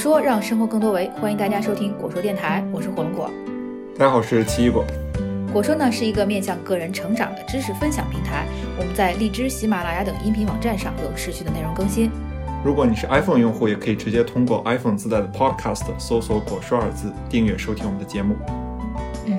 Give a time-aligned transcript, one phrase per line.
[0.00, 3.30] 果说让生活更多维，欢迎大家收听果说电台，我是火龙果。
[3.98, 4.82] 大家好，我是奇异果。
[5.52, 8.46] 果说呢是一个面向个人成长的知识分享平台，
[8.78, 12.10] 我们在荔枝、喜马拉雅等音频网站上有持续的内容更新。
[12.64, 18.36] 如果你是 iPhone 用户，也可以直接通过 iPhone 自带的 Podcast 搜索“果说”二字，订阅收听我们的节目。
[19.26, 19.38] 嗯，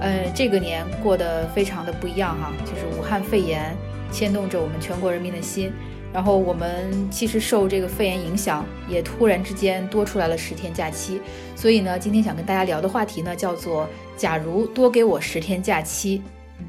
[0.00, 3.76] 呃，这个年过得非常的不一样哈，就是武汉肺炎
[4.10, 5.72] 牵动着我们全国人民的心。
[6.12, 11.20] 然后我们其实受这个肺炎影响，也突然之间多出来了十天假期。
[11.54, 16.22] 所以呢，今天想跟大家聊的话题呢，叫做“假如多给我十天假期”。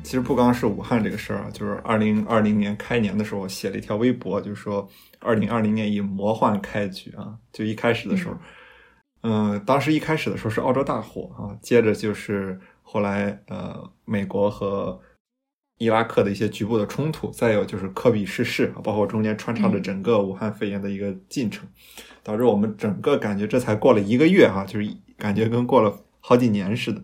[0.04, 4.88] 其实不光是武汉这个事儿啊，就是二零二零年开年的时候，我写了一条微博，就是说
[5.20, 7.34] 二零二零年以魔幻开局啊。
[7.54, 8.36] 就一开始的时候，
[9.24, 15.00] 嗯，当时一开始的时候是澳洲大火啊，接着就是后来呃，美国和。
[15.80, 21.66] 伊拉克的一些局部的冲突，再有就是科比逝世包括中间穿插着整个武汉肺炎的一个进程，
[22.22, 27.02] 导致我们整个感觉这才过了一个月哈，就是感觉跟过了好几年似的。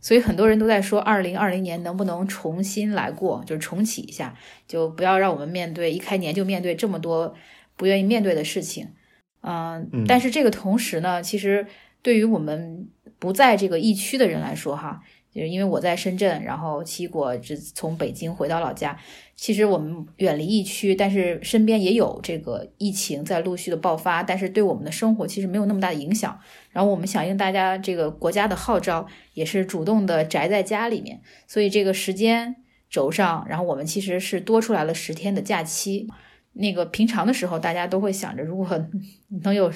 [0.00, 4.34] 所以很多人都在说，二零二零年能不能重新来过，就是重启一下，
[4.66, 7.32] 就不要让我们面对一开年就面对这么多
[7.76, 8.88] 不愿意面对的事情。
[9.42, 11.64] 嗯，但是这个同时呢，其实
[12.02, 12.88] 对于我们
[13.20, 15.00] 不在这个疫区的人来说，哈。
[15.32, 18.98] 就是因为我在深圳，然后七果是从北京回到老家。
[19.36, 26.36] 其实我们远离疫区，但是身边也有这个疫情在陆续的爆发，但是对我们的生活其实没有那么大的影响。
[26.72, 31.20] 然后我们响应大家这个国家的号召，也是主动的宅在家里面。
[31.46, 32.56] 所以这个时间
[32.90, 36.08] 轴上，然后我们其实是多出来了十天的假期。
[36.54, 38.66] 那个平常的时候，大家都会想着，如果
[39.44, 39.72] 能有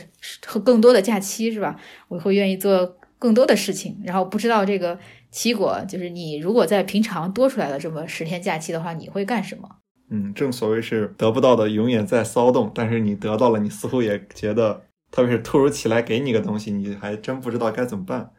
[0.65, 1.79] 更多的假期，是吧？
[2.09, 4.01] 我会愿意做更多的事情。
[4.03, 4.99] 然后不知道这个。
[5.33, 9.69] 七果就是你，如果在平常多出来的这么十天假期的话，你会干什么？
[10.11, 18.31] 嗯，正所谓是得不到的永远在骚动，但是你得到了，你似乎也觉得，特别是突如其来给你个东西，你还真不知道该怎么办。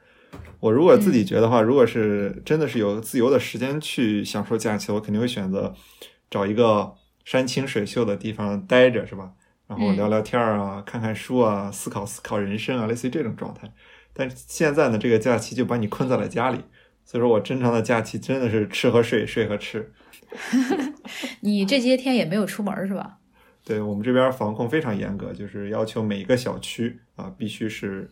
[0.60, 5.74] 我如果自己觉得话，如果是真的是有自由的时间去享受假期，我肯定会选择
[6.30, 6.94] 找一个
[7.26, 9.32] 山清水秀的地方待着，是吧？
[9.68, 13.74] 然后聊聊天啊，看看书啊，思考思考人生啊，类似于这种状态。
[14.14, 16.60] 但是现在呢，这个假期就把你困在了家里。
[17.06, 19.92] 所以说我正常的假期真的是吃和睡，睡和吃。
[21.42, 23.20] 你这些天也没有出门是吧？
[23.64, 28.12] 对我们这边防控非常严格，就是要求每一个小区啊，必须是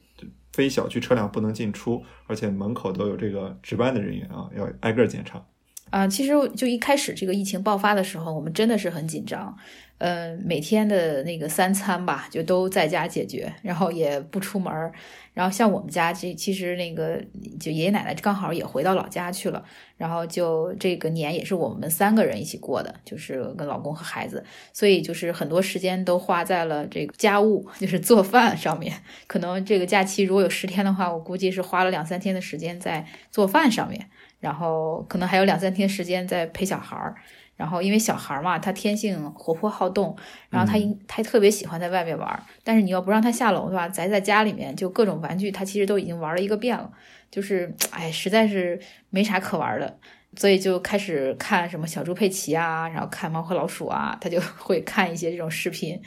[0.53, 5.43] 非小区车辆不能进出，而且门口都有这个值班的人员啊，要挨个检查。
[5.91, 9.55] 啊，其实就一开始这个疫情爆发的时候，我们真的是很紧张。
[9.97, 14.91] 呃，每天的那个三餐吧，就都在家解决，然后也不出门儿。
[15.31, 17.21] 然后像我们家这其实那个
[17.59, 19.63] 就爷爷奶奶刚好也回到老家去了，
[19.97, 24.43] 然后就这个年也是我们三个人一起过的，就是跟老公和孩子，
[24.73, 28.91] 所以就是很多时间都花在了这个家务，就是做饭上面。
[29.27, 34.09] 可能这个假期如果有十天的话，我估计是花了两三天的时间在做饭上面，
[34.41, 37.15] 然后可能还有两三天时间在陪小孩儿。
[37.57, 40.17] 然后，因为小孩嘛，他天性活泼好动，
[40.49, 42.43] 然后他他特别喜欢在外面玩。
[42.63, 43.87] 但是你要不让他下楼，对吧？
[43.87, 46.91] 宅在家里面，就各种玩具，他其实都已经玩了一个遍了。
[47.29, 48.81] 就是，哎，实在是
[49.11, 49.99] 没啥可玩的，
[50.35, 56.01] 所以就开始看什么小猪佩奇啊，然后看猫和老鼠啊，他就 会看一些这种视频。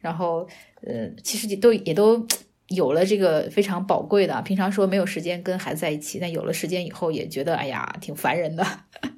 [0.00, 0.46] 然后，
[0.86, 2.26] 呃，其实都也都
[2.74, 4.40] 有了这个非常宝贵的。
[4.42, 8.64] 平常说没有时间跟孩子在一起，但有了时间以后，也觉得哎呀，挺烦人的。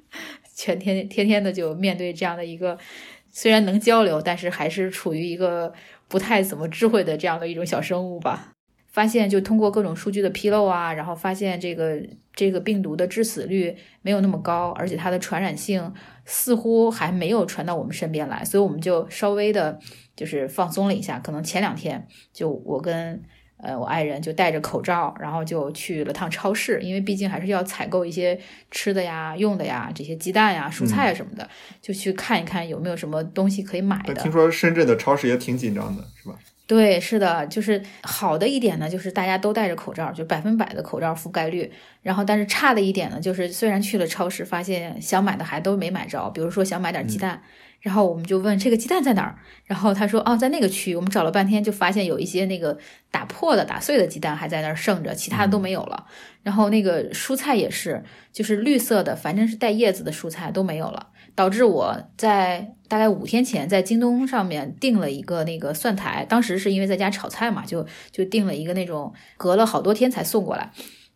[0.55, 2.77] 全天天天的就面对这样的一个，
[3.31, 5.73] 虽然能交流，但是还是处于一个
[6.07, 8.51] 不太怎么智慧的这样的一种小生物吧。
[8.87, 11.99] 发现就通过各种数据的披露啊，然后发现这个
[12.35, 15.93] 这个病毒的致死率没有那么高，而且它的传染性
[16.25, 19.79] 似乎还没有传到我们身边来，所以我们就稍微的
[20.15, 21.19] 就是放松了一下。
[21.19, 23.21] 可能前两天就我跟。
[23.63, 28.37] 呃，我爱人就戴着口罩，然后就去了趟超市，因为毕竟还是要采购一些
[28.69, 31.49] 吃的呀、用的呀，这些鸡蛋呀、蔬菜什么的，
[31.81, 34.13] 就去看一看有没有什么东西可以买的。
[34.15, 36.35] 听说深圳的超市也挺紧张的，是吧？
[36.65, 41.71] 对，是的，就是好的一点呢，就是大家都戴着口罩，就百分百的口罩覆盖率。
[42.01, 47.41] 然后，但是差的一点呢，就是虽然去了超市，发现想买的还都没买着，比如说想买点鸡蛋。
[47.81, 50.95] 然后我们就问这个鸡蛋在哪儿，然后他说哦，在那个区。
[50.95, 52.77] 我们找了半天，就发现有一些那个
[53.11, 56.05] 打破的、打碎的鸡蛋还在那儿剩着，其他的都没有了。
[56.43, 58.01] 然后那个蔬菜也是，
[58.31, 70.71] 就是绿色的，反正是带叶子的蔬菜都没有了，导致我在大概五天前在京东上面订了一个那个蒜苔，当时是因为在家炒菜嘛，就就订了一个那种隔了好多天才送过来。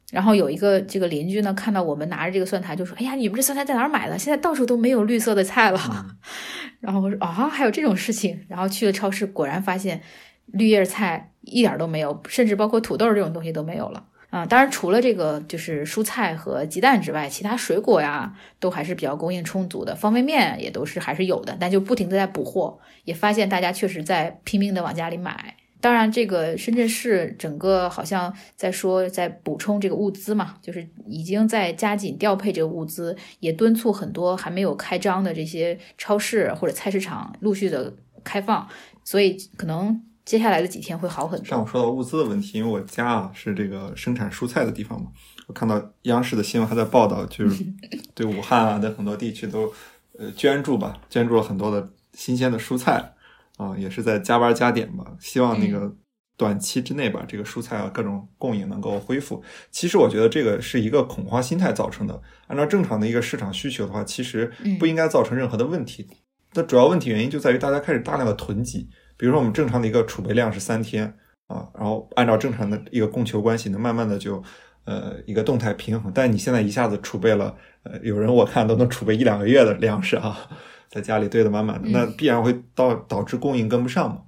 [0.09, 4.17] 然后有一个这个邻居呢，看到我们拿着这个蒜苔，就说：“哎呀，你们这蒜苔在哪儿买的？
[4.17, 5.79] 现在到处都没有绿色的菜了。
[6.79, 10.01] ”然后我说：“啊，还有这种事情？”然后去了超市，果然发现
[10.45, 14.05] 绿叶菜一点都没有，甚至包括土豆这种东西都没有了。
[14.29, 25.55] 啊，当然除了这个就是蔬菜和鸡蛋之外，其他水果呀都还是比较供应充足的，方便面也都是还是有的，但就不停的在补货，也发现大家确实在拼命的往家里买。
[25.79, 37.93] 当然，这个深圳市整个好像在说在补充这个物资嘛，就是已经在加紧调配这个物资，也敦促很多还没有开张的这些超市或者菜市场陆续的
[38.25, 38.67] 开放，
[39.05, 40.03] 所以可能。
[40.27, 41.45] 接下来的几天会好很多。
[41.45, 45.07] 上午说到物资的问题，因为我家啊是这个生产蔬菜的地方嘛，
[45.47, 47.65] 我看到央视的新闻还在报道，就是
[48.13, 49.71] 对武汉啊等很多地区都
[50.19, 53.13] 呃捐助吧，捐助了很多的新鲜的蔬菜
[53.55, 55.95] 啊，也是在加班加点吧，希望那个
[56.35, 59.41] 短期之内把这个蔬菜啊各种供应能够恢复。
[59.71, 66.05] 其实我觉得这个是一个恐慌心态造成的，按照正常的一个市场需求的话，其实不应该造成任何的问题。
[66.53, 68.89] 那主要问题原因就在于大家开始大量的囤积。
[69.17, 71.05] 比如说，我们正常的一个储备量是三天
[71.47, 74.41] 啊，然后按照正常的一个供求关系，能慢慢的就
[74.85, 76.11] 呃一个动态平衡。
[76.13, 80.37] 但你现在一下子储备了，呃，有人我看都能储备一两个月的粮食啊，
[80.89, 84.21] 在家里堆得满满的，那必然会导导致供应跟不上嘛。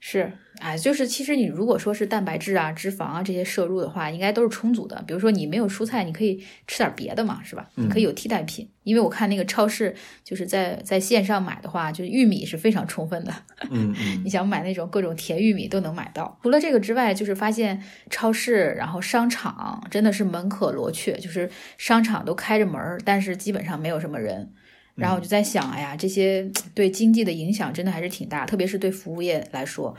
[0.00, 0.32] 是。
[0.58, 5.02] 哎，就是其实你如果说是蛋白质啊、脂肪啊这些摄入的话，应该都是充足的。
[5.06, 7.68] 比如说你没有蔬菜，你可以吃点别的嘛，是吧？
[7.74, 8.68] 你可以有替代品。
[8.84, 13.34] 因为我看那个超市就是在在线上买的话，就是玉米是非常充分的。
[13.70, 16.38] 嗯嗯， 你想买那种各种甜玉米都能买到。
[16.42, 24.52] 除了这个之外，就是发现超市然后商场真的是门可罗雀，就是商场都开着门，但是基本上没有什么人。
[24.94, 29.94] 然后我就在想，哎呀，这些对经济的影响真的还是挺大，特别是对服务业来说。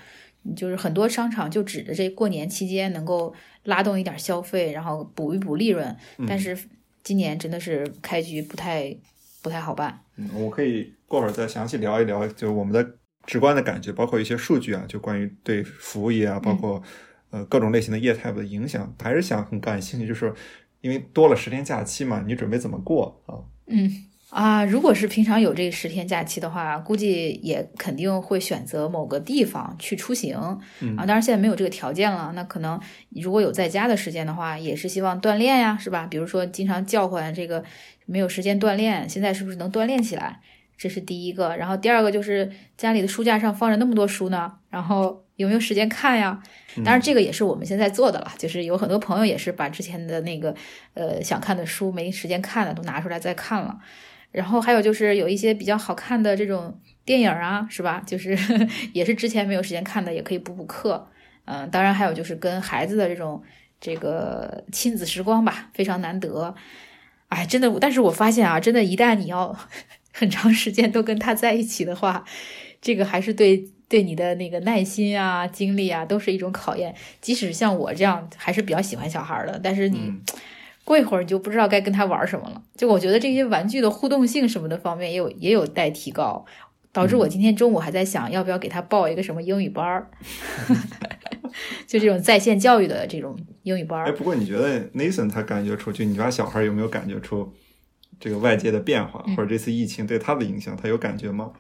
[0.56, 3.34] 就是很多商场就指着这过年期间能够
[3.64, 5.96] 拉动一点消费，然后补一补利润，
[6.28, 6.58] 但是
[7.04, 8.96] 今年真的是开局不太
[9.42, 10.00] 不太好办。
[10.16, 12.96] 嗯，我可以过会儿再详细聊一聊，就我们的
[13.26, 16.82] 直观的感觉，包括一些数据啊，就关于对服务业啊，包括
[17.30, 20.34] 呃各种类型的业态的影响，还是想很感兴趣，就是
[20.82, 23.44] 因为多了十天假期嘛，你准备怎么过啊？
[23.68, 24.06] 嗯。
[24.29, 30.35] 啊，如果是平常有这十天假期的话，估计也肯定会选择某个地方去出行。
[30.35, 30.59] 啊，
[30.97, 32.77] 当然现在没有这个条件了，那可能
[33.12, 36.06] 如果有在家的时间的话，也是希望锻炼呀，是吧？
[36.12, 37.63] 比如说经常叫唤这个
[38.06, 40.41] 没有时间锻炼，现在是不是能锻炼起来？
[40.77, 41.56] 这是第一个。
[41.56, 46.38] 然后第二个就是家里的书架上放着那么多书呢，然后有没有时间看呀？
[46.83, 50.53] 当然这个也是我们现在做的了，就是有很多朋友也是把之前的那个
[50.95, 53.79] 呃想看的书没时间看的都拿出来再看了。
[54.31, 58.03] 然后还有就是有一些比较好看的这种电影啊，是吧？
[58.06, 58.38] 就是
[58.94, 61.07] 也是之前没有时间看的，也可以补补课。
[61.45, 63.41] 嗯，当然还有就是跟孩子的这种
[63.79, 66.53] 这个亲子时光吧，非常难得。
[67.29, 69.57] 哎，真的，但是我发现啊，真的，一旦你要
[70.13, 72.24] 很长时间都跟他在一起的话，
[72.81, 76.94] 这个还是对对你的那个耐心啊、精力啊，都是一种考验。
[77.21, 80.13] 即使像我这样还是比较喜欢小孩的，但是你。
[80.88, 82.63] 过一会儿你就不知道该跟他玩什么了。
[82.75, 86.46] 就我觉得这些玩具的互动性什么的方面也有也有待提高，
[86.94, 90.10] 导致我今天中午还在想要不要给他报一个什么英语班儿，
[91.86, 94.06] 就这种在线教育的这种英语班儿。
[94.08, 97.51] 哎，不过你觉得 Nathan 他感觉出去，你家小孩有没有感觉出
[98.20, 101.51] 这个外界的变化，或者这次疫情对他的影响，他有感觉吗？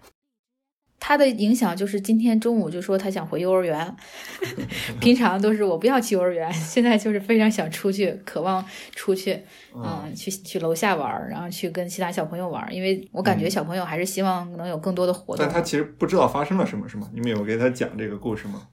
[0.99, 3.95] 他的影响就是今天中午就说他想回幼儿园，
[4.99, 9.39] 平常都是我不要去幼儿园，现在就是非常想出去，渴望出去，
[9.75, 15.45] 嗯，去去楼下玩，然后去跟其他小朋友玩，因为我感觉小朋友还是希望能有更多的活动。
[15.45, 17.09] 但他其实不知道发生了什么，是吗？
[17.13, 18.67] 你们有给他讲这个故事吗？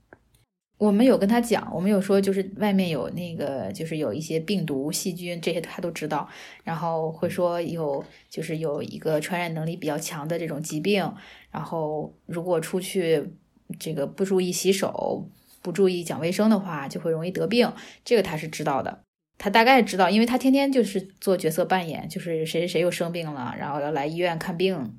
[0.77, 6.29] 我们有跟他讲，我们有说就是外面有那个，就是有一些病毒、细菌这些他都知道，
[6.65, 11.09] 然后会说有就是有一个传染能力比较强的这种疾病，
[11.55, 13.31] 然后如果出去
[13.79, 15.31] 这个不注意洗手、
[15.63, 17.73] 不注意讲卫生的话，就会容易得病。
[18.05, 19.03] 这个他是知道的，
[19.39, 24.95] 他大概知道，因为他天天就是做角色扮演，就是谁谁谁又生病了，然后要来医院看病。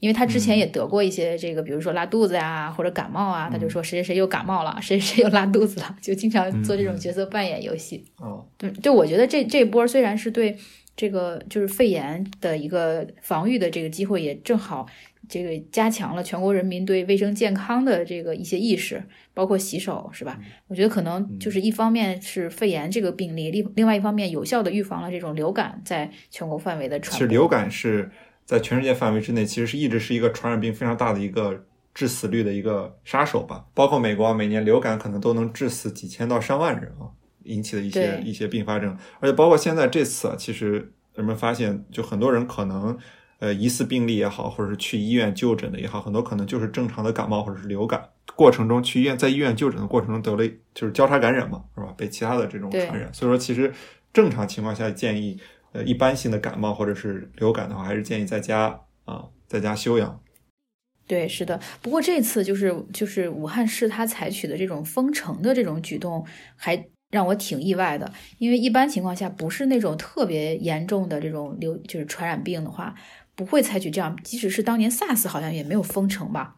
[0.00, 8.04] 因为他之前也得过一些这个，比如说拉肚子呀，或者感冒啊，他就说谁谁谁又感冒了，谁谁又拉肚子了，就经常做这种角色扮演游戏。
[8.18, 10.58] 哦，对，就我觉得这这波虽然是对
[10.94, 14.86] 这个就是肺炎的一个防御的这个机会，也正好
[15.28, 19.02] 这个加强了全国人民对卫生健康的这个一些意识，
[19.32, 20.38] 包括洗手，是吧？
[20.68, 27.18] 我觉得可能就是一方面是肺炎这个病例，另另外一方面有效的预防了这种流感在全国范围的传播。
[27.18, 28.10] 其实流感是。
[28.46, 31.64] 在全世界范围之内，其实是一直是一个传染病非常大的一个
[31.94, 33.64] 致死率的一个杀手吧。
[33.72, 37.08] 包括美国，每年流感可能都能致死几千到上万人啊，
[37.44, 38.94] 引起的一些一些并发症。
[39.18, 42.94] 而且包括现在这次啊，其实人们发现，就很多人可能
[43.44, 48.02] 呃疑似病例也好，或者是去医院就诊的也好，很多可能就是正常的感冒或者是流感。
[48.34, 51.92] 过程中去医院，在医院就诊的过程中得了就是交叉感染嘛，是吧？
[51.96, 53.72] 被其他的这种传染，所以说其实
[54.12, 55.38] 正常情况下建议，
[55.72, 60.20] 呃，一般性的感冒或者是流感的话，还是建议在家啊，在家休养。
[61.06, 61.60] 对，是的。
[61.82, 66.24] 不过这次就是就是武汉市它采取的这种封城的这种举动，
[66.56, 68.10] 还让我挺意外的。
[68.38, 72.94] 因为一般情况下，不是那种特别严重的这种流就是传染病的话，
[73.34, 74.16] 不会采取这样。
[74.22, 76.56] 即使是当年 SARS 好像也没有封城吧，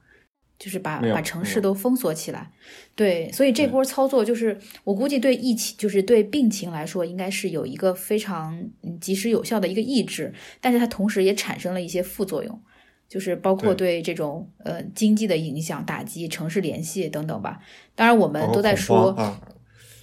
[0.59, 2.50] 就是把把城市都封锁起来。
[2.95, 8.62] 对，所以这波操作就是我估计对疫情就是对病情来说，应该是有一个非常
[9.00, 12.62] 及时有效的一个抑制，但是它同时也产生了一些副作用。
[13.09, 17.61] 就是包括对这种呃经济的影响、打击、城市联系等等吧。
[17.95, 19.14] 当然，我们都在说，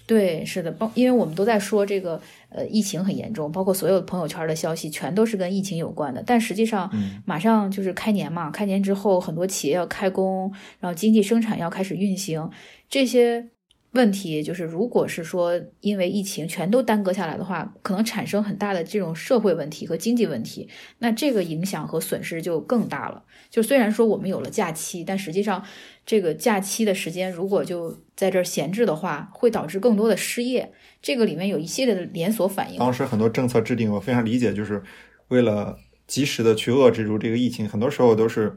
[0.06, 6.24] 对，是的，包因为我们都在说这个呃疫情很严重，包括所有朋友圈的消息全都是跟疫情有关的。
[6.26, 6.92] 但实际上，
[7.26, 12.50] 马上就是开年嘛，开年之后很多企业要开工，然后经济生产要开始运行，
[12.90, 13.50] 这些。
[13.94, 20.68] 问题就是，如果是说因为疫情全都耽搁下来的话，可能产生很大的这种社会问题和经济问题，
[20.98, 23.24] 那这个影响和损失就更大了。
[23.52, 25.64] 就虽然说我们有了假期，但实际上
[26.06, 30.74] 这个假期的时间如果就在这儿闲置的话，会导致更多的失业。
[31.02, 32.80] 这个里面有一系列的连锁反应。
[32.80, 34.84] 当时很多政策制定，我非常理解，就是
[35.30, 38.56] 为了及时的去遏制住这个疫情，很多时候都是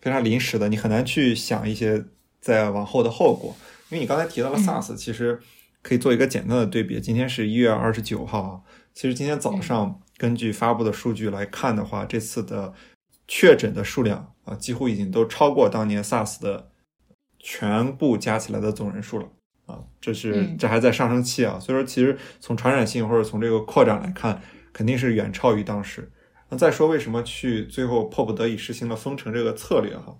[0.00, 2.04] 非常临时的，你很难去想一些
[2.40, 3.54] 再往后的后果。
[3.90, 5.38] 因为你刚才提到了 SARS，其实
[5.82, 6.98] 可以做一个简单的对比。
[6.98, 8.64] 今天是一月二十九号，
[8.94, 12.72] 其实今天早上根据发布的数据来看的话，这次的
[13.28, 16.70] 确诊的数量啊，几乎已经都超过当年 SARS 的
[17.38, 19.26] 全部加起来的总人数了
[19.66, 19.80] 啊。
[20.00, 24.40] 这是这还在上升期啊，所以说其实从传染性或者从这个扩展来看，
[24.72, 26.10] 肯定是远超于当时。
[26.48, 30.16] 那再说为什么去最后迫不得已实行了封城这个策略哈？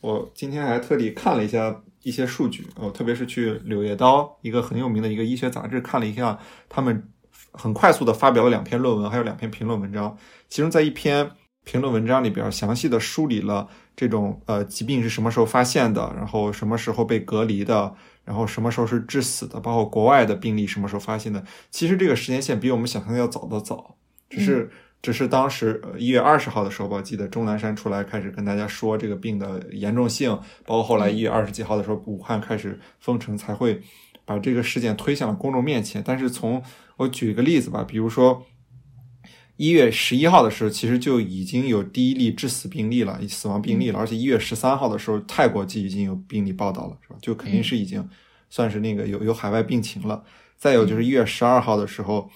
[0.00, 1.82] 我今天还特地看了一下。
[2.04, 7.02] 一些数据，哦，特别是去《柳叶刀》一个很有名的一个医学杂志看了一下，他们
[7.50, 10.14] 很快速的发表了两篇论文，还有两篇评论文章。
[10.50, 11.30] 其中在一篇
[11.64, 17.94] 评论文章里边，详细的梳理了这种呃疾病是什么时候发现的，然后什么时候被隔离的，
[18.24, 21.44] 然后什么时候是致死的，包括国外的病例什么时候发现的。
[21.70, 23.96] 其实这个时间线比我们想象的要早得早，
[24.30, 24.70] 只是。
[25.02, 30.30] 只是当时一月二十号的时候吧，记得钟南山出来开始跟大家说这个病的严重性，
[30.64, 33.82] 包括后来一月二十几号的时候，武汉开始封城，才会
[34.24, 36.02] 把这个事件推向了公众面前。
[36.02, 36.62] 但是从
[36.96, 38.46] 我举一个例子吧，比如说
[39.56, 47.16] 一月十一号的时候，其实就已经有第一例致死病例了，死亡病例了，而且一月十三号的时候，泰国就已经有病例报道了，是吧？
[47.20, 48.08] 就肯定是已经
[48.50, 50.22] 算是那个有有海外病情了。
[50.56, 52.30] 再有就是一月十二号的时候。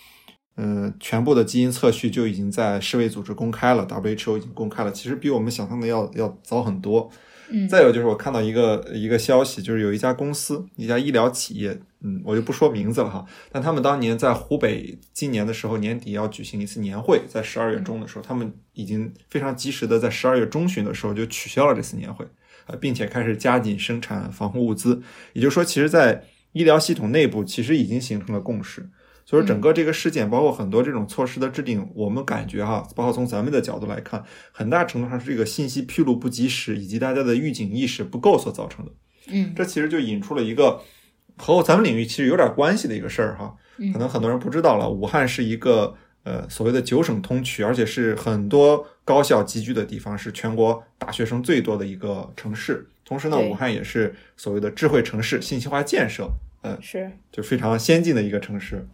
[0.60, 4.90] 嗯，全部的基因测序就已经在世卫组织公开了，WHO 已经公开了。
[4.90, 7.08] 其实比我们想象的要要早很多。
[7.48, 13.24] 嗯，再有就是我看到一个一个消息，就是有一家公司，一家医疗企业，嗯，我就不说名字了哈。
[13.50, 22.24] 但他们当年在湖北今年的时候年底要举行一次年会，在十二月中的时候，他们已经非常及时的在十二月中旬的时候就取消了这次年会，
[22.66, 25.02] 呃，并且开始加紧生产防护物资。
[25.32, 28.88] 也就是说，其实，在医疗系统内部其实已经形成了共识。
[29.26, 38.92] 所以整个这个事件，包括很多这种措施的制定，我们感觉哈，包括从咱们的角度来看，很大程度上是这个信息披露不及时，以及大家的预警意识不够所造成的。
[39.26, 40.80] 嗯，这其实就引出了一个
[41.38, 43.56] 和咱们领域其实有点关系的一个事儿哈。
[43.92, 52.86] 可能很多人不知道了，武汉是一个呃所谓的九省通衢，而且是很多高校集聚的地方，是全国大学生最多的一个城市。
[53.04, 56.28] 同时呢，武汉也是所谓的智慧城市、信息化建设。
[56.62, 58.84] 嗯，是就非常先进的一个城市，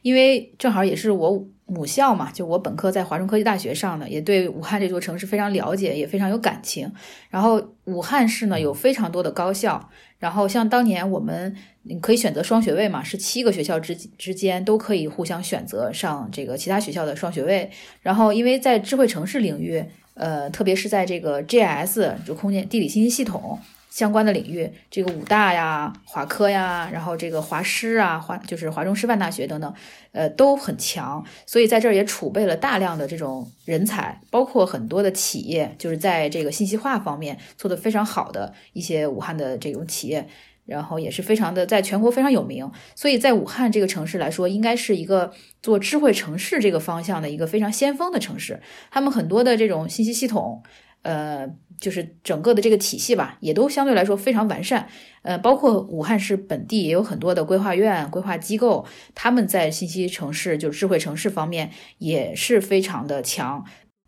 [0.00, 6.90] 因为正好也是我母校嘛，就我本科在华中科技大学上的，也对武汉这座城市非常了解，也非常有感情。
[7.30, 17.70] 然后武汉市呢有非常多的高校，然后像当年我们你可以选择双学位嘛，是七个学校之之间都可以互相选择上这个其他学校的双学位。
[18.02, 19.84] 然后因为在智慧城市领域，
[20.14, 23.58] 呃，特别是在这个 GIS 就空间地理信息系统。
[23.90, 29.74] 相关的领域，这个武大呀、华科呀，然后这个华师啊、华就是华中师范大学等等，
[30.12, 40.28] 呃，都很强，所以在这儿也储备了大量的这种人才，包括很多的企业，就是在这个信息化方面做得非常好的一些武汉的这种企业，
[40.66, 48.60] 然后也是非常的在全国非常有名，所以在武汉这个城市来说，应该是一个做智慧城市这个方向的一个非常先锋的城市，
[48.92, 50.62] 他们很多的这种信息系统。
[51.02, 51.48] 呃，
[51.80, 54.88] 就是整个的这个体系吧，也都相对来说非常完善。
[55.22, 63.64] 呃，包括武汉市本地也有很多的规划院、规划机构，他们在信息城市，就智慧城市方面也是非常的强。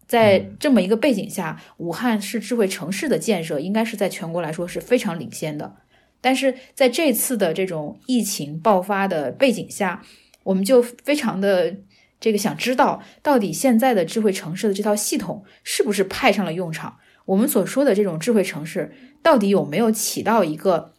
[0.06, 5.76] 在这么一个背景下，武汉市智慧城市的建设应该是在全国来说是非常领先的。
[6.20, 10.02] 但是在这次的这种疫情爆发的背景下，
[10.44, 11.74] 我们就非常的
[12.22, 16.98] 这个想知道，到底现在的智慧城市的这套系统是不是派上了用场？
[17.24, 20.92] 我们所说的这种智慧城市，到底有没有起到一个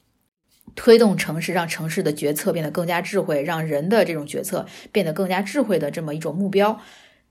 [0.75, 6.77] 推动城市、让城市的决策变得更加智慧，让人的这种决策变得更加智慧的这么一种目标？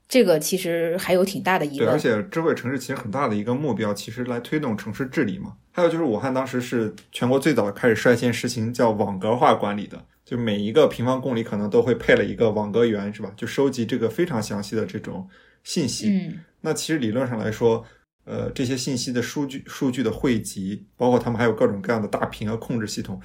[0.09, 5.53] 这个其实还有挺大的疑对，而且智慧城市其实很大的一个目标，其实来推动城市治理嘛。
[5.71, 13.33] 还有就是武汉当时是全国最早开始率先实行叫网格化管理的，就每一个平方公里可能都会配了一个网格员，是吧？
[13.35, 15.27] 就收集这个非常详细的这种
[15.63, 16.09] 信息。
[16.09, 17.83] 嗯那其实理论上来说，
[18.23, 23.21] 呃，这些信息的数据数据的汇集，包括他们还有各种各样的大屏和控制系统，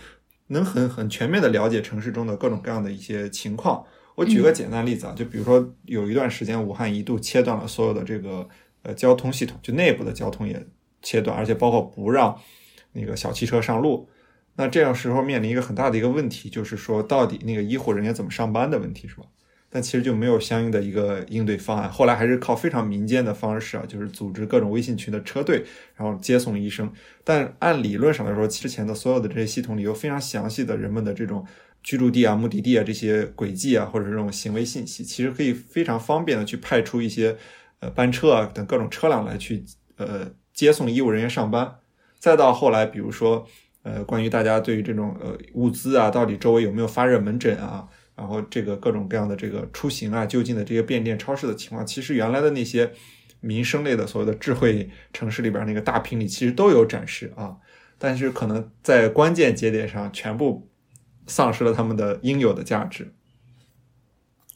[0.49, 3.85] 能很很全面的了解城市中的各种各样的一些情况。
[4.17, 8.49] 我举个简单例子啊，就比如说有一段时间，武汉一度切断了所有的这个
[8.83, 10.67] 呃交通系统，就内部的交通也
[11.01, 12.37] 切断，而且包括不让
[12.91, 14.09] 那个小汽车上路。
[14.59, 19.23] 那这样时候面临一个很大的一个问题，就是说到底那个医护人员怎么上班的问题，是吧？
[19.71, 21.89] 但其实就没有相应的一个应对方案。
[21.89, 25.63] 后来还是靠非常民间的方式啊，就是组织各种微信群的车队，
[25.95, 26.91] 然后接送医生。
[27.23, 31.47] 但按理论上来说，之前的所有的这些系统里有非常详细的人们的这种
[31.85, 37.37] 居住地啊、目的地啊这些轨迹啊，或者这种行为信息，其实可以非常方便的去派出一些
[37.79, 39.65] 呃班车啊等各种车辆来去
[39.99, 41.77] 呃接送医务人员上班。
[42.19, 43.47] 再到后来，比如说
[43.89, 47.89] 呃关于大家对于这种呃物资啊，到底周围有没有发热门诊啊？
[48.15, 52.93] 然后这个各种各样的这个出行啊，就近的这些便利店、超市的情况，其实原来的那些
[53.41, 57.57] 民生类的所谓的智慧城市里边那个大屏里，其实都有展示啊。
[57.97, 60.69] 但是可能在关键节点上，全部
[61.27, 63.13] 丧失了他们的应有的价值。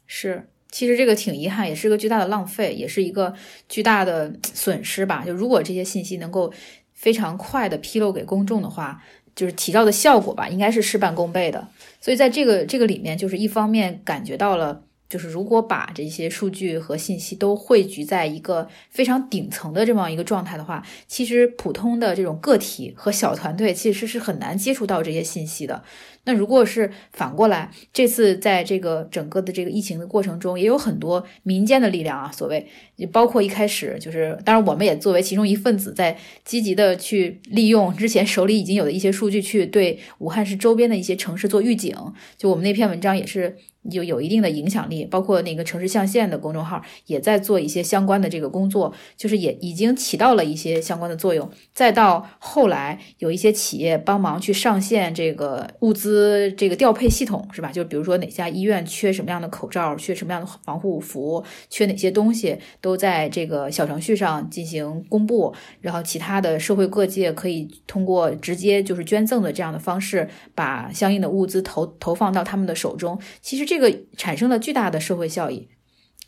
[0.06, 3.32] 是，其实这个挺遗憾，也是个巨大的浪费，也是一个
[3.68, 5.24] 巨大的损失吧。
[5.24, 6.52] 就如果这些信息能够
[6.92, 9.02] 非常快的披露给公众的话，
[9.34, 11.68] 就是提到的效果吧，应该是事半功倍的。
[12.00, 14.82] 所以在这个这个里面，就是一方面感觉到了。
[15.12, 25.84] 就是如果把这些数据和信息都汇聚在一个非常顶层的这么一个状态的话，其实普通的这种个体和小团队其实是很难接触到这些信息的。
[26.24, 41.94] 那如果是反过来，这次在这个整个的这个疫情的过程中，也有很多民间的力量啊，所谓也包括一开始就是，当然我们也作为其中一份子，在积极的去利用之前手里已经有的一些数据，去对武汉市周边的一些城市做预警。
[42.38, 43.58] 就我们那篇文章也是。
[43.90, 51.50] 就有一定的影响力，包括那个城市象限的公众号也在做一些相关的这个工作，就是也已经起到了一些相关的作用。
[51.74, 57.72] 再到后来，有一些企业帮忙去上线这个物资这个调配系统，是吧？
[57.72, 65.52] 就比如说哪家医院缺什么样的口罩，缺什么样的防护服，缺哪些东西，都在这个小程序上进行公布。
[65.80, 73.18] 然后其他的社会各界可以通过直接就是捐赠的这样的方式，把相应的物资投投放到他们的手中。
[73.40, 73.71] 其实。
[73.72, 75.70] 这个产生了巨大的社会效益，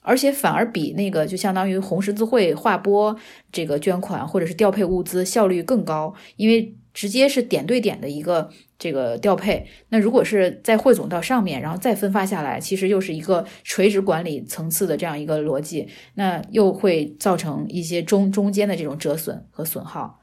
[0.01, 3.15] 而且反而比那个就相当于红十字会划拨
[3.53, 9.67] 这个捐款或者是调配物资效率更高，因为直接是点对点的一个这个调配。
[9.91, 20.19] 那如果是再汇总到上面，然后再分发下来，其实又是一个垂直管理层次的这样一个逻辑，那又会造成一些中中间的这种折损和损耗。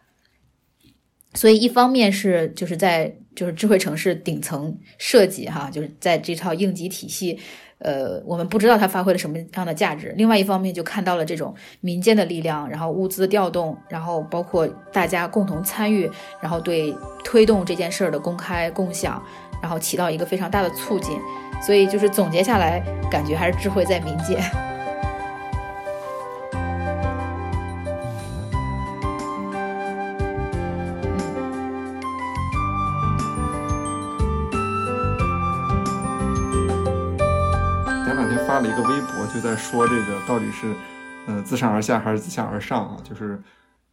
[1.35, 7.39] 所以一方面是就是在就是智慧城市顶层设计哈，就是在这套应急体系，
[7.79, 10.13] 呃，我们不知道它发挥了什么样的价值。
[10.17, 16.09] 另外一方面就看到了这种民间的力量，然后物资调动，然后包括大家共同参与，
[16.41, 19.23] 然后对推动这件事儿的公开共享，
[19.61, 21.17] 然后起到一个非常大的促进。
[21.65, 24.39] 所以就是总结下来，感觉还是智慧在民间。
[39.33, 40.73] 就在说这个到底是，
[41.25, 42.97] 呃，自上而下还是自下而上啊？
[43.03, 43.41] 就是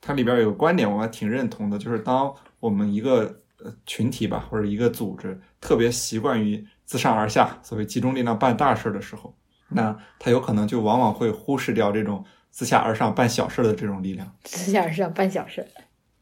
[0.01, 9.33] 它里边有个观点，我还挺认同的，就是当我们一个呃群体吧，或者一个组织特别习惯于自上而下，所谓集中力量办大事的时候，
[9.69, 14.29] 那它有可能就往往会忽视掉这种自下而上办小事的这种力量。
[14.43, 15.65] 自下而上办小事。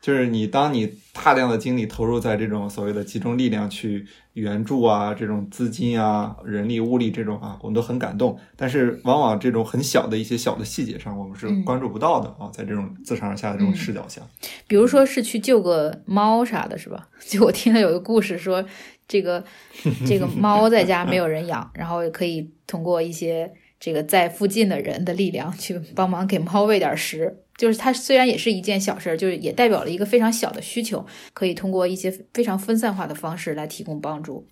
[0.07, 8.39] 就是你，当你大量的精力投入在这种所谓的集中力量去援助啊，这种资金啊、人力物力这种啊，我们都很感动。
[8.55, 12.49] 但是往往这种很小的一些小的细节上，我们是关注不到的啊。
[12.53, 14.23] 在这种自上而下的这种视角下，
[14.69, 17.09] 比如说是去救个猫啥的，是吧？
[17.27, 18.65] 就我听到有个故事说，
[19.09, 19.43] 这个
[20.07, 23.53] 这个猫在家没有人养，然后可以通过一些。
[23.79, 27.43] 这个在附近的人的力量去帮忙给猫喂点食。
[27.57, 34.47] 就是它虽然也是一件小事儿，就是也代表了一个非常小的需求，可以通过一些非常分散化的方式来提供帮助。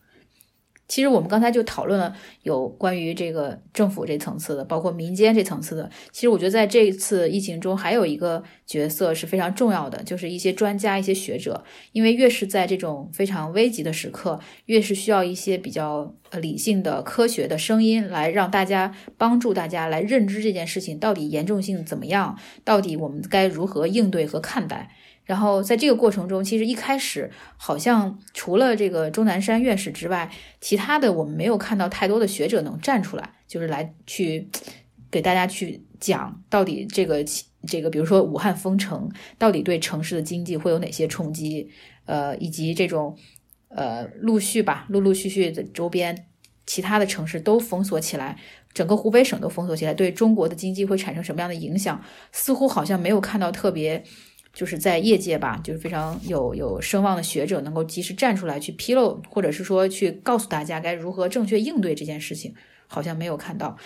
[0.87, 5.90] 其实我们刚才就讨论了有关于这个政府这层次的，包括民间这层次的。
[6.12, 11.64] 其实我觉得在这一次疫情中，还有一个角色是非常重要的，就是一些专家、一些学者。
[11.92, 24.90] 因为越是在这种非常危急的时刻，越是需要一些比较理性的、科学的声音来让大家帮助大家来认知这件事情到底严重性怎么样，到底我们该如何应对和看待。
[25.24, 34.50] 然后在这个过程中，其实一开始好像除了这个钟南山院士之外，其他的我们没有看到太多的学者能站出来，就是来去
[35.10, 37.24] 给大家去讲到底这个
[37.66, 41.70] 这个，比如说武汉封城，到底对城市的经济会有哪些冲击？
[42.04, 43.16] 呃，以及这种
[43.68, 46.26] 呃陆续吧，陆陆续续的周边
[46.66, 48.38] 其他的城市都封锁起来，
[48.74, 52.04] 整个湖北省都封锁起来，对中国的经济会产生什么样的影响？
[52.30, 54.04] 似乎好像没有看到特别。
[54.55, 62.55] 就是在业界吧，就是非常有有声望的学者能够及时站出来去披露，或者是说去告诉大家该如何正确应对这件事情，
[62.87, 63.77] 好像没有看到。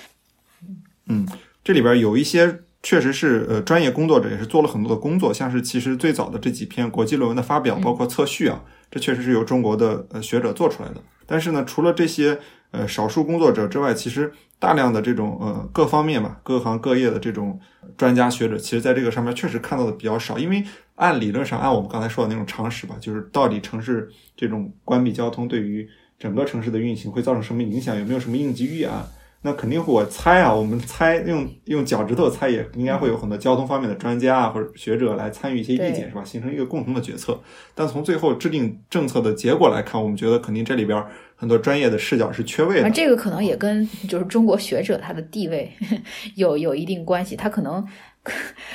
[1.06, 1.26] 嗯，
[1.64, 11.02] 这里边有一些确实是呃专业工作者也是做了很多的工作，像是其实最早的这几篇国际论文的发表，包括测序啊，这确实是由中国的呃学者做出来的。
[11.26, 12.38] 但是呢，除了这些
[12.70, 17.58] 呃少数工作者之外，其实大量的这种呃各方面吧，各行各业的这种。
[17.96, 20.62] 专家学者其实在这个上面确实看到的比较少，因为
[20.96, 29.02] 按理论上，按我们刚才说的那种常识吧，就是到底城市这种关闭交通对于整个城市的运行会造成什么影响，有没有什么应急预案？
[29.40, 36.22] 那肯定我猜啊，我们猜用用脚趾头猜也应该会有很多交通方面的专家啊或者学者来参与一些意见，是吧？
[36.22, 37.40] 形成一个共同的决策。
[37.74, 41.02] 但从最后制定政策的结果来看，我们觉得肯定这里边
[41.38, 42.90] 很多专业的视角是缺位的。
[42.90, 45.70] 这个可能也跟就是中国学者他的地位
[46.34, 47.86] 有有一定关系，他可能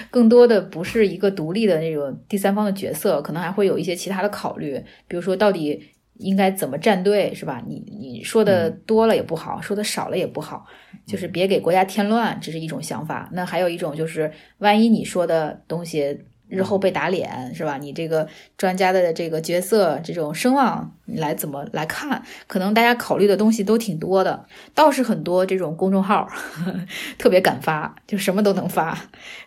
[0.10, 5.90] 更多的不是一个独立的那种第三方的角色，可能还会有一些其他的考虑，比如说到底。
[6.20, 7.62] 应该怎么站队是吧？
[7.68, 10.64] 你你说的多了也不好，说的少了也不好，
[11.08, 13.28] 就是别给国家添乱，这是一种想法。
[13.34, 16.16] 那还有一种就是，万一你说的东西
[16.54, 17.78] 日后被打脸是吧？
[17.78, 22.22] 你这个专家的这个角色、这种声望，你来怎么来看？
[22.48, 24.46] 可能大家考虑的东西都挺多的。
[24.76, 26.30] 倒是很多这种公众号
[27.18, 28.98] 特别敢发，就什么都能发。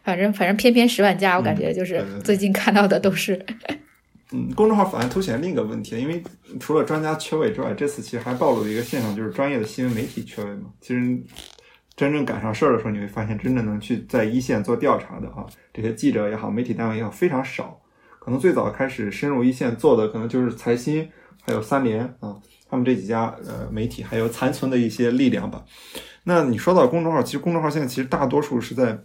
[0.02, 3.46] 反正反正偏偏十万加，我感觉就是最近看到的都是。
[4.32, 6.20] 嗯，公众号反而凸显另一个问题，因为
[6.58, 10.62] 除了专家缺位之外，这次其实还暴露了一个现象，就是专业的新闻媒体缺位嘛。
[10.80, 11.16] 其实
[11.96, 17.80] 真正赶上事儿的时候，你会发现，真正能去在一线做调查的啊，这些记者也好，媒体单位也好，非常少。
[18.18, 21.08] 可能最早开始深入一线做的，可能就是财新，
[21.42, 22.36] 还有三联啊，
[22.68, 25.64] 他们这几家呃媒体，还有残存的一些力量吧。
[26.24, 28.98] 那你说到公众号，其实公众号现在其实大多数是在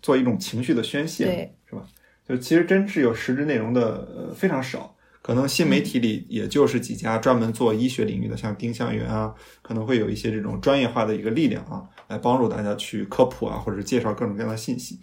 [0.00, 1.82] 做一种情绪的宣泄，是吧？
[2.28, 4.94] 就其实真是有实质内容的，呃，非常少。
[5.22, 14.98] 可能新媒体里也就是几家专门做医学领域的，像丁香园啊，可能会有一些这种专业化的一个力量啊，来帮助大家去科普啊，或者介绍各种各样的信息。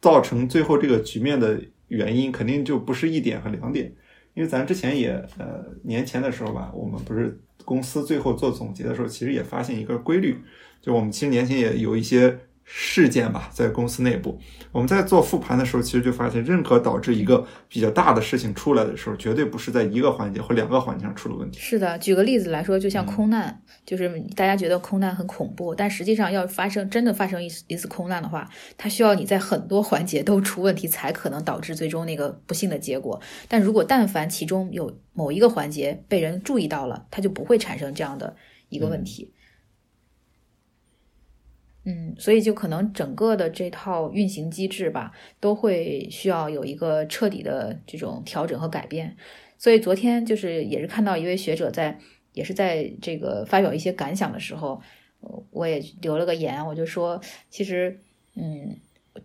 [0.00, 3.94] 造成最后这个局面的原因，肯定就不是一点和两点。
[4.34, 10.38] 因为咱之前也，呃，年前的时候吧，我们不是公司最后做总结的时候，其实也发现一个规律，
[10.82, 12.38] 就我们其实年前也有一些。
[12.72, 14.38] 事件吧，在公司内部，
[14.70, 21.58] 我们在做复盘的时候，其实就发现，任何导致一个比较大的事情出来的时候，绝对不是在一个环节或两个环节上出了问题。
[21.58, 33.20] 是的，举个例子来说，就像空难，就是大家觉得空难很恐怖，但实际上要发生真的发生一一次空难的话，它需要你在很多环节都出问题，才可能导致最终那个不幸的结果。
[33.48, 38.36] 但如果但凡其中有某一个环节被人注意到了，它就不会产生这样的
[38.68, 39.32] 一个问题。
[39.34, 39.39] 嗯，
[41.90, 49.16] 嗯所以就可能整个的这套运行机制吧，都会需要有一个彻底的这种调整和改变。
[49.58, 51.98] 所以昨天就是也是看到一位学者在，
[52.32, 54.80] 也是在这个发表一些感想的时候，
[55.50, 58.00] 我也留了个言，我就说，其实，
[58.36, 58.76] 嗯，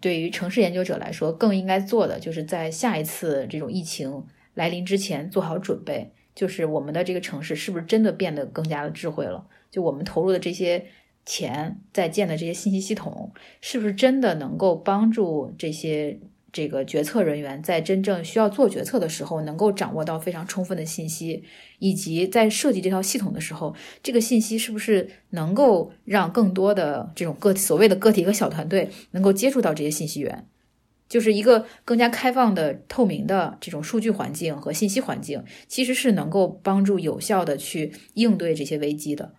[0.02, 4.26] 对于城市研究者来说，更应该做的就是在下一次这种疫情
[4.56, 9.46] 来临之前做好准备，就是我们的这个城市是不是真的变得更加的智慧了？
[9.70, 10.86] 就我们投入的这些。
[11.26, 16.20] 钱在建的这些信息系统，是不是真的能够帮助这些
[16.52, 21.44] 这个决策人员在真正需要做决策的时候，能够掌握到非常充分的信息，
[21.80, 30.48] 以及在设计这套系统的时候，这个信息是不是能够让更多的这种个所谓的个体和小团队能够接触到这些信息源，
[31.10, 39.34] 就是一个更加开放的、透明的这种数据环境和信息环境，其实是能够帮助有效的去应对这些危机的。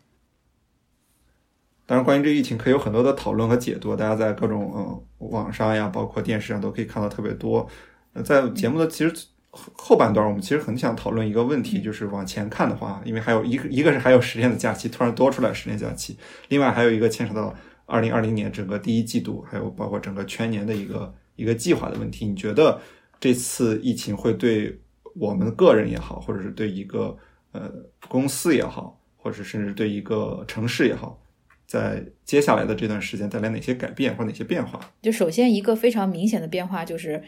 [1.86, 7.66] 当然，关于这个疫情可以有很多的讨论和解读，大家在各种嗯网上呀，包括电视上都可以看到特别多。
[8.12, 9.14] 呃，在节目的其实
[9.52, 16.18] 后半段，我们其实很想讨论一个问题，就是往前看的话，因为还有一个一个是还有十天的假期，突然多出来十天假期，
[16.48, 22.26] 另外还有一个牵扯到二零二零年整个第一季度，还有包括整个全年的一个一个计划的问题。
[22.26, 22.80] 你觉得
[23.20, 24.76] 这次疫情会对
[25.14, 27.16] 我们个人也好，或者是对一个
[27.52, 27.70] 呃
[28.08, 31.18] 公司也好，或者甚至对一个城市也好，
[31.66, 34.80] 在接下来的这段时间带来哪些改变或哪些变化？
[35.02, 37.22] 就首先一个非常明显的变化就是，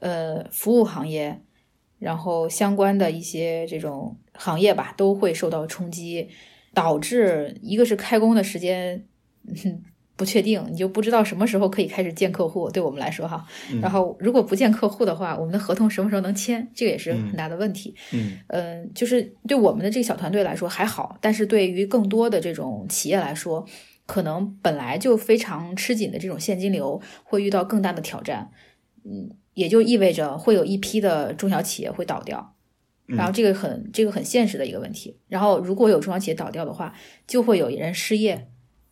[0.00, 1.40] 呃，服务行业，
[1.98, 6.28] 然后相关的一些这种行业吧，都会受到冲击，
[6.74, 9.06] 导致一个是开工的时间。
[10.18, 12.68] 不确定，你就不知道什么时候可以开始见客户。
[12.68, 13.46] 对我们来说，哈，
[13.80, 16.66] 然后如果不见客户的话，我们的合同什么时候能签？
[16.74, 17.94] 这个也是很大的问题。
[18.12, 23.64] 嗯，呃，就是对我们的这个小团队来说还好，但是对于更多的这种企业来说，
[24.06, 28.50] 可能本来就非常吃紧的这种现金流会遇到更大的挑战。
[29.04, 32.56] 嗯，也就意味着会有一批的中小企业会倒掉，
[33.06, 35.16] 然后这个很这个很现实的一个问题。
[35.28, 36.92] 然后如果有中小企业倒掉的话，
[37.24, 38.48] 就会有人失业。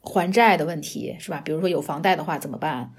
[0.07, 1.43] 还债的问题是吧？
[1.45, 2.93] 比如说有房贷的话怎么办？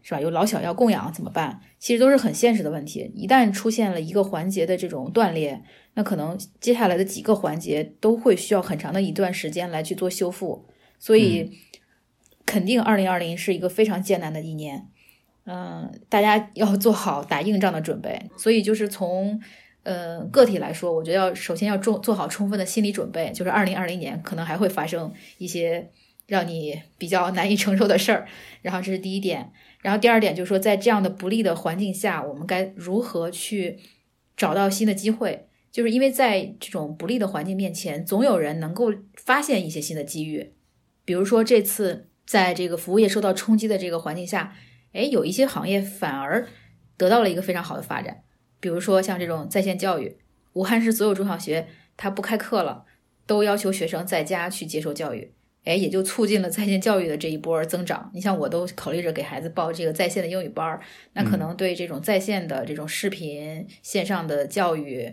[0.00, 0.20] 是吧？
[0.20, 1.60] 有老小要供养怎么办？
[1.80, 3.10] 其实都是很现实的问题。
[3.12, 5.60] 一旦出现了一个环节的这种断裂，
[5.94, 10.64] 那可能接下来的几个环节都会需要很长的一段时间来去做修复。
[11.00, 11.50] 所以，
[12.46, 14.86] 肯定二零二零是一个非常艰难的一年。
[15.44, 18.30] 嗯，大家要做好打硬仗的准备。
[18.36, 19.40] 所以，就是从
[19.82, 25.90] 呃个体来说，我觉得要首先要做做好充分的心理准备，就是二零二零年可能还会发生一些。
[26.26, 28.26] 让你比较难以承受的事儿，
[28.62, 33.78] 然后这是第一点，然后第二点就是说，在这样的不利的环境下，我们该如何去
[34.36, 35.46] 找到新的机会？
[35.70, 40.54] 就是因为在这种不利的环境面前，总有人能够发现一些新的机遇。
[41.04, 44.56] 比如说这次在这个服务业受到冲击的这个环境下，
[44.92, 46.48] 哎，有一些行业反而
[46.96, 48.22] 得到了一个非常好的发展。
[48.58, 50.16] 比如说像这种在线教育，
[50.54, 52.86] 武汉市所有中小学它不开课了，
[53.26, 55.35] 都要求学生在家去接受教育。
[55.66, 58.08] 哎，也就促进了在线教育的这一波增长。
[58.14, 60.80] 你像，我都考虑着给孩子报这个在线的英语班儿，
[61.14, 65.12] 那可能对这种在线的这种视频线上的教育、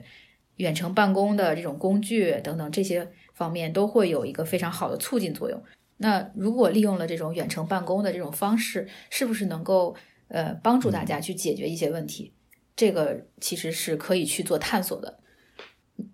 [0.58, 5.60] 远程办公的这种工具等等这些方面，都会有一个非常好的促进作用。
[5.98, 9.96] 那如果利用了这种远程办公的这种方式，是不是能够
[10.28, 12.32] 呃帮助大家去解决一些问题？
[12.76, 15.20] 这个其实是可以去做探索的。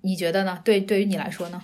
[0.01, 0.61] 你觉得呢？
[0.63, 1.61] 对，对于你来说呢？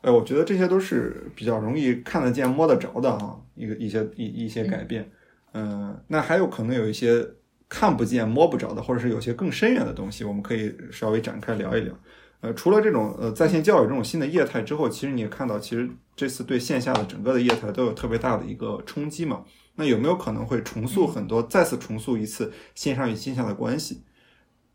[0.00, 5.10] 哎，我觉得这些都是比较容易看得见、摸得着的啊，一个一些一一些改变。
[5.52, 7.26] 嗯，那还有可能有一些
[7.68, 11.92] 看不见、摸不着的，或者是有些更深远的东西，我们可以稍微展开聊一聊。
[12.40, 19.42] 呃，除了这种呃在线教育这种新的业态之后，其实你也看到，其实这次对线下的整个的业态都有特别大的一个冲击嘛。
[19.74, 24.02] 那有没有可能会重塑很多，再次重塑一次线上与线下的关系？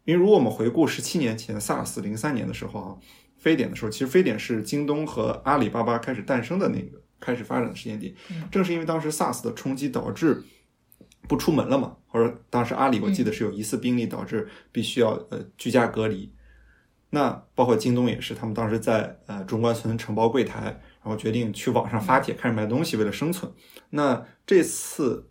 [0.03, 2.97] 因为如果我们回顾十七年前 SARS 零三年的时候啊。
[3.43, 8.15] 非典的时候，其实非典是京东和阿里巴巴开始诞生的那个开始发展的时间点。
[8.49, 10.41] 正是因为当时 SARS 的冲击导致
[11.27, 16.33] 不出门了嘛，或者当时阿里我记得是有疑似病例导致必须要呃居家隔离。
[17.09, 20.61] 那包括京东也是，他们当时在呃中关村承包柜台，
[21.03, 23.51] 然后决定去网上发帖开始卖东西，为了生存。
[23.89, 25.29] 那这次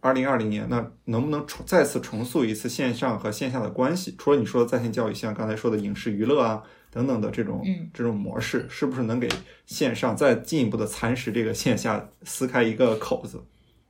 [0.00, 4.16] 二零二零年，那能不能重再次重塑一次线上和线下的关系？
[4.18, 6.64] 除了你说的在线教育，像刚才说的影视娱乐啊。
[6.92, 9.26] 等等的这种这种模式，是不是能给
[9.64, 13.42] 线上再进一步的蚕食这个线下，撕开一个口子？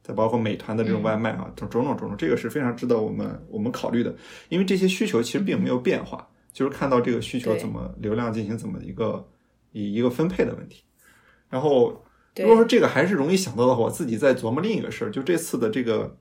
[0.05, 4.15] 再包括美团的这种外卖啊，种种种种，这个是非常值得我们我们考虑的。
[4.49, 9.29] 因为这些需求其实并没有变化，就是看到这个需求怎么流量进行怎么一个
[9.73, 10.85] 以一个分配的问题。
[11.49, 12.05] 然后
[12.37, 16.17] 如果说这个还是容易想到的话，我自己在琢磨另一个事儿，就这次的这个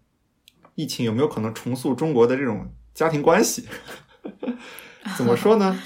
[0.75, 3.65] 疫情有没有可能重塑中国的这种家庭关系？
[5.17, 5.79] 怎么说呢？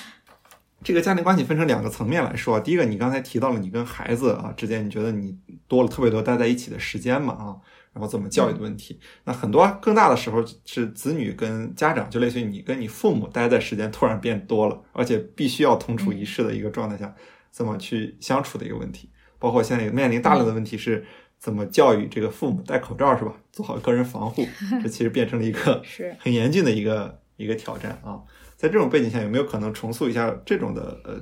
[0.86, 5.36] 这个家庭关系分成两个层面来说，第一个，你刚才提到了你跟孩子啊之间，你觉得你
[5.68, 7.58] 多了特别多待在一起的时间嘛啊，
[7.92, 17.12] 然后怎么教育的问题，那很多更大的时候是子女跟家长，就类似于你跟你父母待在时间突然变多了，而且必须要同处一室的一个状态下，
[17.50, 21.04] 怎么去相处的一个问题，包括现在也面临大量的问题是
[21.40, 24.46] 怎么教育这个父母戴口罩是吧，做好个人防护，
[24.84, 25.82] 这其实变成了一个
[26.20, 28.22] 很严峻的一个一个挑战啊。
[28.56, 31.22] 在这种背景下，有没有可能重塑一下这种的呃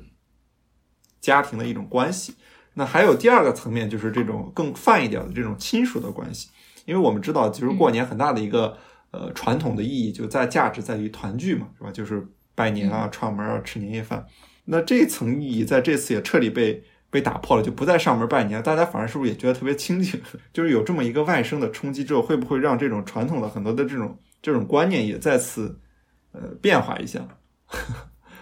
[1.19, 2.35] 家庭的一种关系？
[2.75, 6.49] 那还有第二个层面，就是这种更泛一点的这种亲属的关系。
[6.85, 8.77] 因为我们知道，就是过年很大的一个
[9.11, 11.91] 呃传统的意义，就在价值在于团聚嘛，是吧？
[11.91, 14.25] 就是拜年啊、串门啊、吃年夜饭。
[14.65, 20.21] 那这一层意义在这次也彻底被被打破了，就不再上门拜年，大家反而是不是也觉得特别清静？
[20.51, 25.79] 就是有这么一个外生的冲击之后，会不会让这种传统的很多的这种这种观念也再次
[26.33, 27.25] 呃变化一下？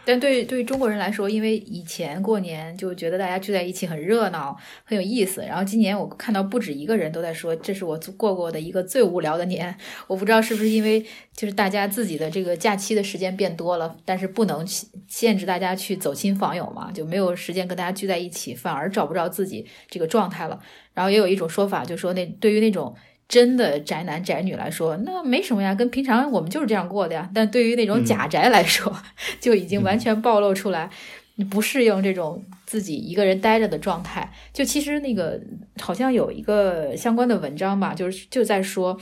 [0.03, 5.41] 但对对于中国人来说，因为以前过年就觉得大家聚在一起很热闹，很有意思。
[5.41, 9.73] 然后今年我看到不止一个人都在说，这是我过过的一个最无聊的年。
[10.07, 14.65] 我不知道是不是因为就是大家自己的这个假期的时间变多了，但是不能
[15.07, 20.59] 限制大家去走亲访友嘛，就没有时间跟大家聚在一起，反而找不着自己这个状态了。
[20.95, 22.95] 然后也有一种说法，就说那对于那种。
[23.31, 27.29] 真的宅男宅女来说，那没什么呀，跟平常我们就是这样过的呀。
[27.33, 28.93] 但对于那种假宅来说，
[29.39, 30.89] 就已经完全暴露出来，
[31.35, 34.29] 你不适应这种自己一个人待着的状态。
[34.51, 35.39] 就其实那个
[35.79, 38.99] 好像有一个相关的文章吧，就是就在说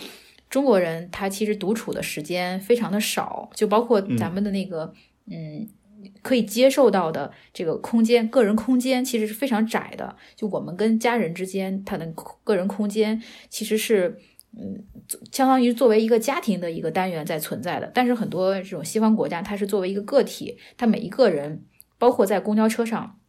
[0.48, 4.94] 中国人他其实独处的时间非常的少，就包括咱们的那个
[5.32, 5.68] 嗯。
[6.22, 10.16] 可以接受到的这个空间，个人空间其实是非常窄的。
[10.36, 14.18] 就我们跟家人之间，他的个人空间其实是，
[14.58, 14.84] 嗯，
[15.32, 17.92] 相当于作为一个家庭的一个单元在存在的。
[17.94, 21.64] 但是很多这种西方国家，它是作为一个个体，他每一个人，
[21.98, 23.20] 包括在公交车上，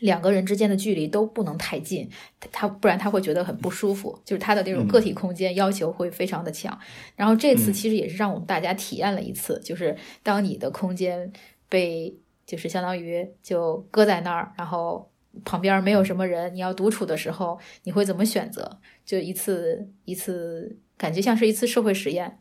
[0.00, 2.08] 两个人之间的距离都不能太近，
[2.52, 4.18] 他不然他会觉得很不舒服。
[4.24, 6.78] 就是他的这种个体空间要求会非常的强。
[7.16, 11.32] 然后这次其实也是让我们大家体验了一次，就是当你的空间。
[11.70, 15.10] 被就是相当于就搁在那儿，然后
[15.44, 18.78] 旁边没有什么人，你要独处的时候，你会怎么选择？
[19.06, 22.40] 就一次一次，感觉像是一次社会实验。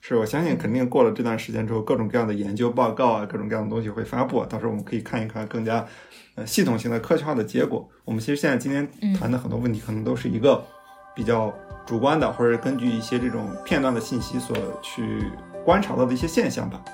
[0.00, 5.86] 是我相信，肯定过了这段时间之后，各种各样的研究报告啊，各种各样的东西会发布，到时候我们可以看一看更加
[6.34, 7.88] 呃系统性的科学化的结果。
[8.04, 10.64] 我们其实现在今天谈的很多问题，可能都是一个
[11.14, 11.52] 比较
[11.86, 15.24] 主观的，或者根据一些这种片段的信息所去
[15.64, 16.84] 观察到的一些现象吧。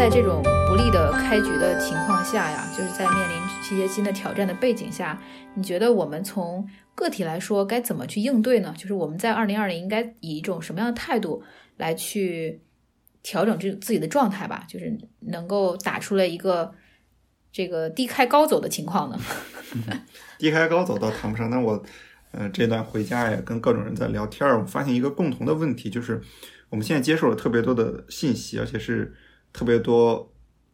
[0.00, 5.20] 在这种不利的开局的情况下呀，就是在面临一些新的挑战的背景下，
[5.54, 8.74] 你觉得我们从个体来说该怎么去应对呢？
[8.78, 11.42] 就是我们在二零二零应该以一种什么样的态度
[11.76, 12.62] 来去
[13.22, 14.64] 调整这自己的状态吧？
[14.66, 16.72] 就是能够打出来一个
[17.52, 19.18] 这个低开高走的情况呢？
[20.40, 21.50] 低开高走倒谈不上。
[21.50, 21.82] 那我
[22.30, 26.22] 呃这段回家呀，跟各种人在聊天儿，我发现一个共同的问题，就是
[26.70, 29.14] 我们现在接受了特别多的信息，而且是。
[29.52, 30.32] 特别多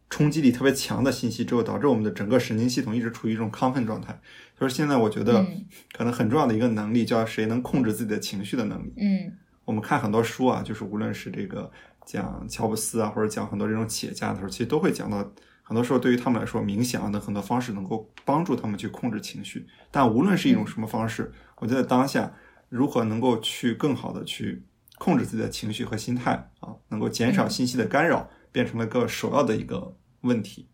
[0.09, 4.21] 冲击力特别强的信息之后，导致我们的整个神经系统一直处于一种亢奋状态。
[4.59, 5.45] 所以现在，我觉得
[5.93, 8.95] 可能很重要的一个能力，叫谁能控制自己的情绪的能力。
[8.97, 9.33] 嗯，
[9.65, 11.71] 我们看很多书啊，就是无论是这个
[12.07, 15.19] 讲乔布斯啊，或者讲很多这种企业家的时候，其实都会讲到，
[15.62, 19.67] 很多时候对于他们来说，冥想的很多方式能够帮助他们去控制情绪。
[19.91, 22.33] 但无论是一种什么方式，我觉得当下
[22.69, 24.65] 如何能够去更好的去
[24.99, 28.31] 控制自己的情绪和心态啊，能够减少信息的干扰。
[28.53, 30.69] 变成了个首要的一个问题，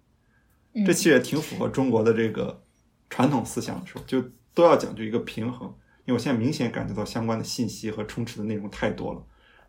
[0.87, 2.65] 这其实也挺符合中国的这个
[3.11, 4.23] 传统思想的时候，就
[4.55, 5.75] 都要讲究一个平衡。
[6.05, 9.23] 因为我现在明显感觉到相关的信息和充斥的内容太多了，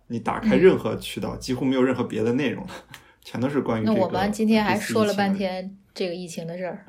[0.07, 2.73] 你打开任何渠道，几乎没有任何别的内容了，
[3.21, 3.85] 全都是关于。
[3.85, 6.85] 那我们今天还说了半天这个疫情的事儿，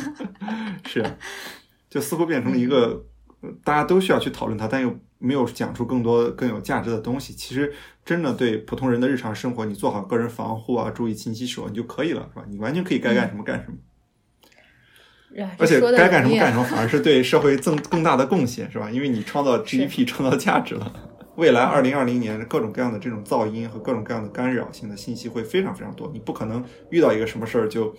[0.88, 1.04] 是，
[1.90, 3.04] 就似乎变成了一个
[3.62, 4.98] 大家都需要去讨论它，但又。
[5.20, 7.32] 没有讲出更多更有价值的东西。
[7.32, 7.72] 其实，
[8.04, 12.44] 真的对普通人的日常生活，你做好个人防护啊，注意勤洗手，你就可以了，是吧？
[12.48, 13.76] 你完全可以该干什么干什么。
[15.58, 18.90] 而且该干什么干什么，反而是对社会增更大的贡献，是吧？
[18.90, 20.92] 因为你创造 GDP，创造价值了。
[21.36, 26.10] 未来二零二零年，各种各样的这种噪音和各种各样的干扰性的信息会非常非常多。
[26.12, 27.94] 你不可能遇到一个什么事儿就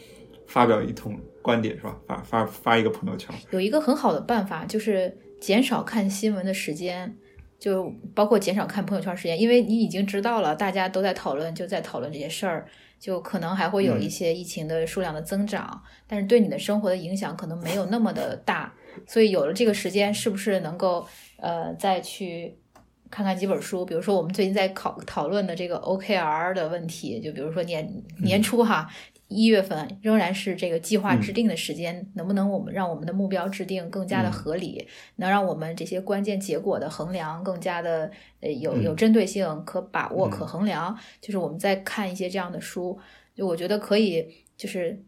[0.48, 1.96] 发表一通观点，是吧？
[2.06, 3.34] 发发发一个朋友圈。
[3.52, 5.16] 有一个很好的办法就是。
[5.42, 7.14] 减少看新闻的时间，
[7.60, 12.68] 就包括减少看朋友圈时间，因为你已经知道了，大家都在讨论，就在讨论这些事儿，
[13.00, 18.72] 就可能还会有一些疫情的数量的增长，但是对你的生活的影响可能没有那么的大。
[19.08, 21.06] 所以有了这个时间，是不是能够
[21.38, 22.56] 呃再去
[23.10, 23.84] 看看几本书？
[23.84, 27.92] 比如说我们最近在考讨论的这个 OKR 的问题，就比如说年
[28.24, 28.88] 年初哈。
[29.32, 38.12] 一月份仍然是这个计划制定的时间，能不能我们让我们的目标制定更加的合理，能让我们这些关键结果的衡量更加的
[38.42, 40.98] 呃有有针对性、可把握、可衡量？
[41.22, 43.00] 就是我们在看一些这样的书，
[43.34, 44.28] 就我觉得可以
[44.58, 45.02] 就是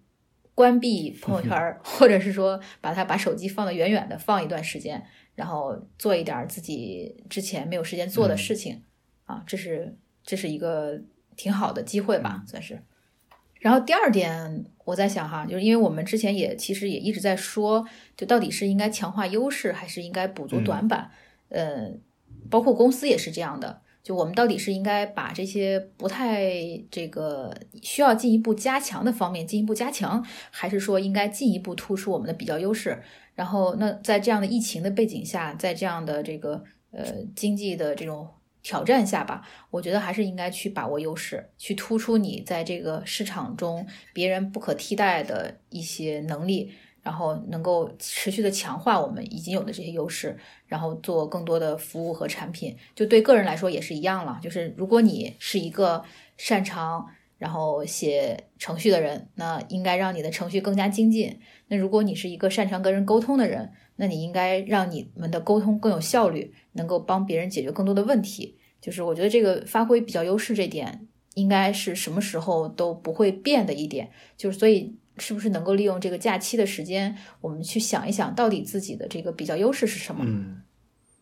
[0.56, 5.04] 关闭朋友圈，或者是说把它把手机放得远远的，放一段时间，
[5.36, 8.82] 然后做一点自己之前没有时间做的事情。
[9.26, 11.00] 啊，这是这是一个
[11.36, 12.82] 挺好的机会吧，算是。
[13.64, 17.88] 然后第二点，我在想哈，就是因为我们之前也其实也一直在说，
[18.18, 21.10] 就到底是应该强化优势，还是应该补足短板？
[21.48, 21.90] 呃，
[22.50, 23.82] 包括公司也是这样的。
[24.04, 26.52] 就我们到底是应该把这些不太
[26.92, 33.02] 这个需要进一步加强的方面进一步加强，还是说应该进一步突出我们的比较优势？
[33.34, 36.62] 然后，那在这样的疫情的背景下，在这样的这个
[36.92, 38.28] 呃经济的这种
[38.64, 46.72] 挑战下吧，我觉得还是应该去把握优势，去突出你在这个市场中别人不可替代的一些能力。
[47.04, 50.38] 然后能够持续的强化我们已经有的这些优势，
[50.68, 52.74] 然后做更多的服务和产品。
[52.96, 54.40] 就对个人来说也是一样了。
[54.42, 56.02] 就是如果你是一个
[56.38, 57.06] 擅长
[57.38, 61.42] 然后写程序的人，那应该让你的程序更加精进。
[61.68, 68.58] 那如果你是一个擅长跟人沟通的人，那你应该让你们的沟通更有效率，能够帮别人解决更多的问题。
[68.82, 74.12] 就是我觉得这个发挥比较优势这点，应该是什么时候都不会变的一点。
[74.38, 74.98] 就是所以。
[75.20, 80.24] 是不是能够利用这个假期的时间，我们去想一想到底自己的这个比较优势是什么？
[80.26, 80.60] 嗯，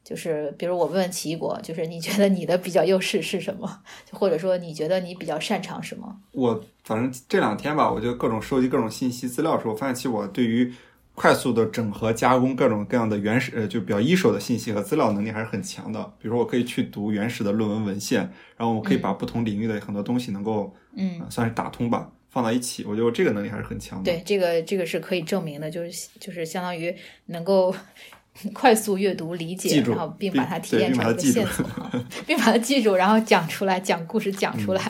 [0.01, 3.81] 就是比如我问问奇异果，就是你觉得你的比较优势是什么？
[4.09, 6.21] 或者说你觉得你比较擅长什么？
[6.31, 10.73] 我反正这两天吧，我就各种收集各种信息资料的时候，我发现其实我对于
[11.13, 16.01] 快速的整合加工各种各样的原始呃就比较一手的信息和资料能力还是很强的。
[16.19, 18.21] 比如说我可以去读原始的论文文献，
[18.57, 22.09] 然后我可以把不同领域的很多东西能够嗯算是打通吧。
[22.29, 24.09] 放到一起，我觉得这个能力还是很强的。
[24.09, 26.95] 对，这个这个是可以证明的，就是就是相当于
[27.25, 27.75] 能够
[28.53, 31.65] 快速阅读理解，然后并把它提炼成一个线索，
[32.25, 34.81] 并把它记住，然后讲出来，讲故事讲出来。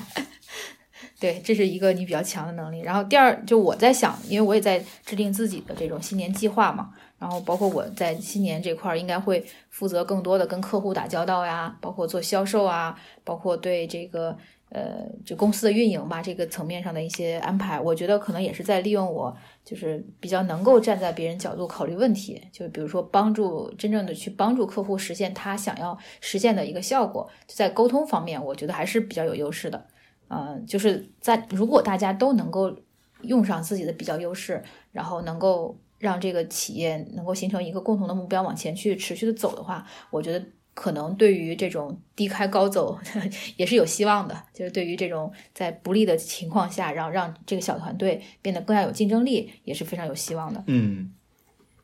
[1.22, 2.82] 对，这是一个你比较强的能力。
[2.82, 14.36] 然后第二，就我在想，因为我也在制定自己的这种新年计划嘛，然后包括我在新年这块儿应该会负责更多的跟客户打交道呀，包括做销售啊，包括对这个。
[14.74, 29.88] 呃，就公司的运营吧，这个层面上的一些安排，我觉得可能也是在利用我，就是比较能够站在别人角度考虑问题，就比如说帮助真正的去帮助客户实现他想要实现的一个效果，在沟通方面，我觉得还是比较有优势的。
[30.32, 32.76] 嗯，就是在如果大家都能够
[33.22, 40.46] 用上自己的比较优势，然后能够让这个企业能够形成一个共同的目标往前去持续的走的话，我觉得。
[40.74, 42.98] 可能对于这种低开高走
[43.58, 50.64] 也是有希望的，就是对于这种在不利的情况下，然后让这个小团队变得更加有竞争力，也是非常有希望的。
[50.68, 51.12] 嗯，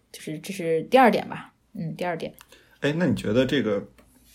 [0.10, 1.54] 就是这是第二点吧。
[1.74, 2.34] 嗯，第二点。
[2.80, 3.86] 哎，那你觉得这个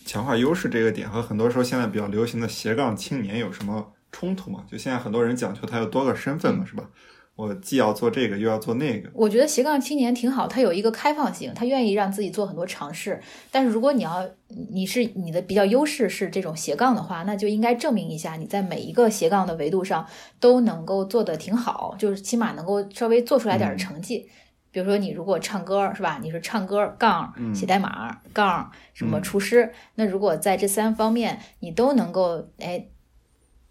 [0.05, 4.65] 强化优势这个点和很多时候现在比较流行的斜杠青年有什么冲突嘛？
[4.71, 6.89] 就现在很多人讲究他有多个身份嘛，是吧？
[7.35, 9.09] 我既要做这个，又要做那个。
[9.15, 13.19] 我觉得斜杠青年挺好，他有一个开放性，他愿意让自己做很多尝试。
[13.51, 14.29] 但是如果你要
[14.71, 20.07] 你是你的比较优势是这种斜杠的话，那就应该证明一下你在每一个斜杠的维度上
[20.39, 24.29] 都能够做得挺好，就是起码能够稍微做出来点成绩。
[24.71, 26.21] 比如说你如果唱歌是吧？
[26.23, 32.89] 你是唱歌杠写代码杠什么厨师，那如果在这三方面你都能够哎。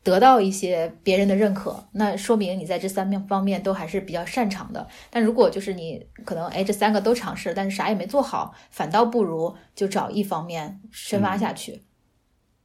[0.03, 4.87] 得到一些别人的认可，那说明你在这三面方面都还是比较擅长的。
[5.09, 11.81] 但如果就是你可能哎这三个都尝试，但是啥也没做好，反倒不如就找一方面深挖下去。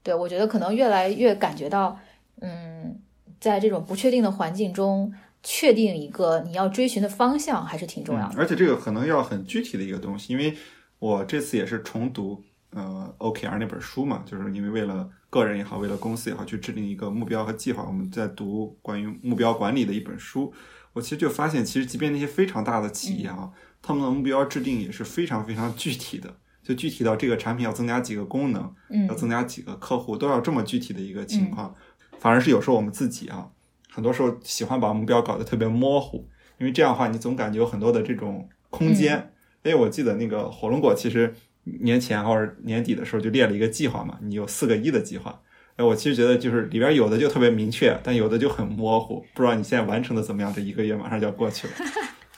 [0.03, 1.99] 对我觉得可能越来越感觉到，
[2.41, 3.01] 嗯，
[3.39, 5.12] 在这种不确定的环境中，
[5.43, 8.34] 确定一个你要追寻的方向还是挺重要的。
[8.39, 10.57] 而且这个可能要很具体的一个东西，因为
[10.99, 12.43] 我这次也是重读
[12.76, 15.10] 呃 OKR 那本书嘛，就是因为为了。
[15.28, 17.84] 个人也好，为了公司也好，去制定一个目标和计划。
[17.84, 20.50] 我们在读关于目标管理的一本书，
[20.94, 23.50] 我其实就发现，其实即便那些非常大的企业啊，
[23.82, 31.74] 他们的目标制定也是非常非常具体的，就具体到这个产品要增加几个功能，嗯，要增加几个客户，都要这么具体的一个情况。
[32.18, 33.50] 反而是有时候我们自己啊，
[33.90, 36.26] 很多时候喜欢把目标搞得特别模糊，
[36.58, 39.32] 因为这样的话，你总感觉有很多的这种空间。
[39.64, 41.34] 因为我记得那个火龙果其实。
[41.80, 45.40] 年前或者年底的时候就列了一个计划嘛，你有四个一的计划。
[45.76, 50.52] 哎，我其实觉得就是里边有的就特别明确，但有的就很模糊，不知道你现在完成的怎么样？
[50.54, 51.72] 这一个月马上就要过去了。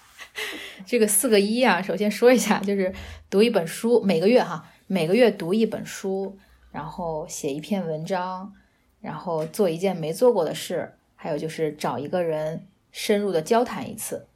[0.87, 2.93] 这个四个一啊，首先说一下，就是
[3.29, 6.39] 读一本书，每个月哈，每个月读一本书，
[6.73, 8.53] 然后写一篇文章，
[9.01, 14.28] 然后做一件没做过的事，还有就是找一个人深入的交谈一次。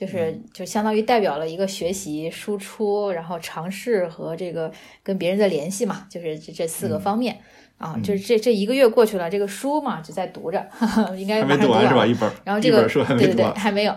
[0.00, 4.72] 就是就相当于代表了一个学习、输出，然后尝试和这个
[5.02, 7.38] 跟别人的联系嘛，就是这这四个方面
[7.76, 7.94] 啊。
[8.02, 10.66] 就是这这一个月过去了，这个书嘛就在读着，
[11.18, 12.06] 应该还没读完是吧？
[12.06, 13.94] 一本，然后这个书还没读完，还没有，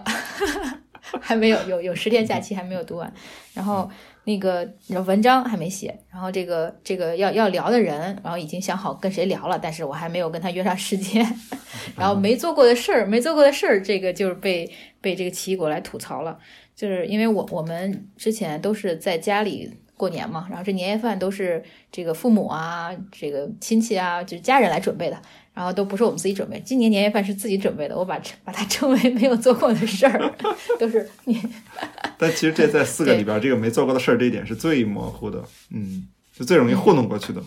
[1.22, 3.14] 还没有有有十天假期还没有读完，
[3.54, 3.90] 然后
[4.24, 4.68] 那个
[5.06, 11.26] 文章还没写，然后这个这个要要聊的人，然后已经想好跟谁聊了，但是我还没有跟他约上时间，
[11.96, 16.38] 然后没做过的事儿，没做过的事儿，这个就是被被这个奇异果来吐槽了，
[16.76, 19.72] 就是因为我我们之前都是在家里。
[19.96, 25.22] 过年嘛，然后这年夜饭都是这个父母啊、这个亲戚啊，就是家人来准备的，
[25.54, 26.60] 然后都不是我们自己准备。
[26.66, 30.34] 今年年夜饭是自己准备的，我把把它称为没有做过的事儿，
[30.80, 31.42] 都是你。
[32.18, 37.42] 但其实这在四个里边，这个没做过的事儿这一点是最模糊的，嗯，是最容易糊弄过去的。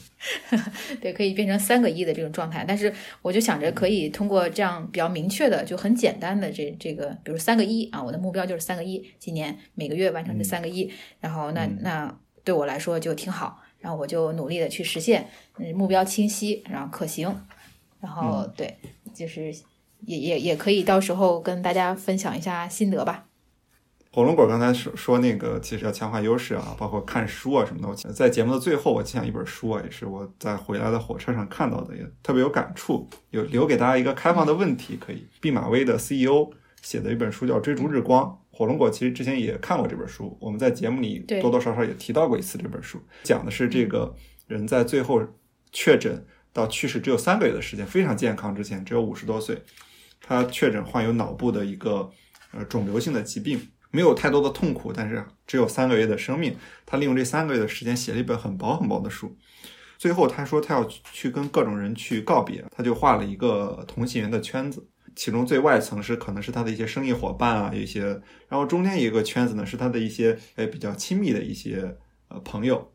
[1.01, 2.65] 对，可以变成三个一的这种状态。
[2.67, 2.93] 但是
[3.23, 10.91] 我就想着可以通过这样比较明确的、就很简单的这这个，比如三个一啊，我的目标就是三个一，今年每个月完成这三个一，
[11.21, 12.17] 然后那那。
[12.47, 15.29] 对我来说就挺好，然后我就努力的去实现，
[15.59, 17.29] 嗯，目标清晰，然后可行，
[18.07, 18.79] 然后对，
[19.13, 19.53] 就是
[20.03, 23.27] 也也也可以到时候跟大家分享一下心得吧。
[24.13, 28.13] 火龙果刚才说说那个，其实要强化优势啊，包括看书啊什么的。
[28.13, 35.27] 在节目的最后，我分享一本书啊，也是我在回来的火车上看到的，也特别有感触，有留给大家一个开放的问题，可以。
[35.41, 36.49] 毕马威的 CEO
[36.81, 38.25] 写的一本书叫《追逐日光》。
[38.57, 44.15] 火龙果其实之前也看过这本书，我们在节目里多多少少也提到过一次这本书，讲的是这个
[44.47, 45.21] 人在最后
[45.73, 46.25] 确诊
[46.57, 49.63] 到去世只有三个月的时间，非常健康之前只有五十多岁，
[50.23, 52.11] 他确诊患有脑部的一个
[52.53, 59.37] 呃肿瘤性的疾病，没有太多的痛苦，但是只有三个月的生命，他利用这三个月的时间写了一本很薄很薄的书，
[59.99, 60.83] 最后他说他要
[61.13, 64.89] 去跟各种人去告别，他就画了一个同心圆的圈子。
[65.15, 68.03] 其中最外层是可能是他的一些生意伙伴啊，一些，
[68.49, 71.97] 然后中间一个圈子呢，是他的一些诶比较亲密的一些
[72.29, 72.93] 呃朋友。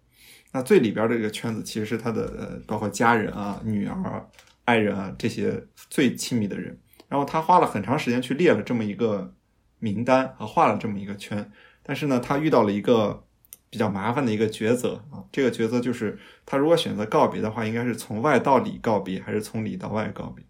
[0.52, 4.30] 那最里边的这个圈子其实是他的呃包括家人啊、女儿、
[4.66, 6.80] 爱人啊这些最亲密的人。
[7.08, 9.34] 然后他花了很长时间去列了这么一个
[9.80, 11.52] 名单和画了这么一个圈，
[11.84, 13.26] 但是呢，他遇到了一个
[13.70, 20.46] 比较麻烦的一个抉择啊，这个抉择就是他如果选择告别的话，应该是从外到里告别，还是从里到外告别？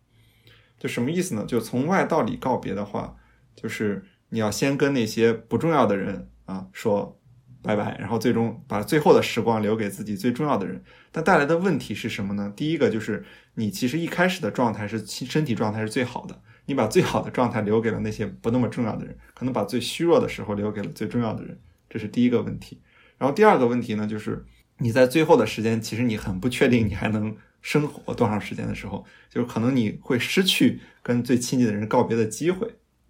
[0.78, 1.46] 就什么意思呢？
[1.48, 3.16] 就从外到里告别的话，
[3.56, 7.20] 就是你要先跟那些不重要的人啊说
[7.62, 10.84] 拜拜，然后最终把最后的时光留给自己最重要的人。
[11.12, 12.52] 但带来的问题是什么呢？
[12.56, 13.24] 第一个就是
[13.56, 21.60] 你其实一开始的状态是身体状态是最好的，你把最好的状态留给了那些不那么重要的人，可能把最虚弱的时候留给了最重要的人，
[21.90, 22.82] 这是第一个问题。
[23.18, 24.46] 然后第二个问题呢，就是
[24.78, 27.36] 你在最后的时间，其实你很不确定你还能。
[27.64, 32.68] 生活多长时间的时候，就是可能你会失去跟最亲近的人告别的机会，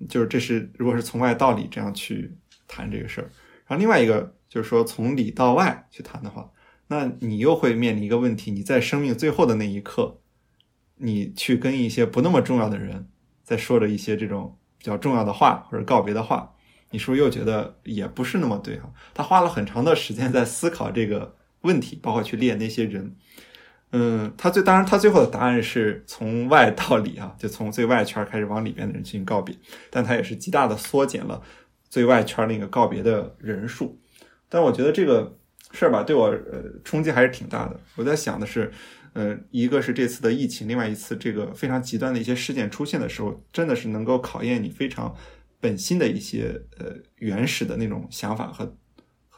[0.09, 2.29] 就是这是如果是从外到里这样去
[2.67, 3.31] 谈这个事儿，
[3.71, 6.51] 然后另外一个就是说从里到外去谈的话，
[6.87, 10.19] 那你又会面临一个问题，你在生命最后的那一刻，
[10.97, 13.07] 你去跟一些不那么重要的人
[13.45, 16.53] 在说着一些这种比较重要的话或者告别的话，
[16.89, 18.89] 你是不是又觉得也不是那么对啊？
[19.13, 23.15] 他花了很长的时间在思考这个问题，包括去列那些人。
[23.93, 29.53] 嗯，他最当然，他最后的答案是从外到里啊，就从最外圈开始往里边的人进行告别，
[29.89, 31.41] 但他也是极大的缩减了
[31.91, 34.01] 最外圈那个告别的人数。
[34.49, 35.37] 但我觉得这个
[35.71, 37.79] 事儿吧，对我呃冲击还是挺大的。
[37.95, 38.71] 我在想的是，
[39.13, 45.15] 呃，一个是这次的疫情，另外一次这个非常极端的一些事件出现的时候，真的是能够考验你非常
[45.59, 48.75] 本心的一些呃原始的那种想法和。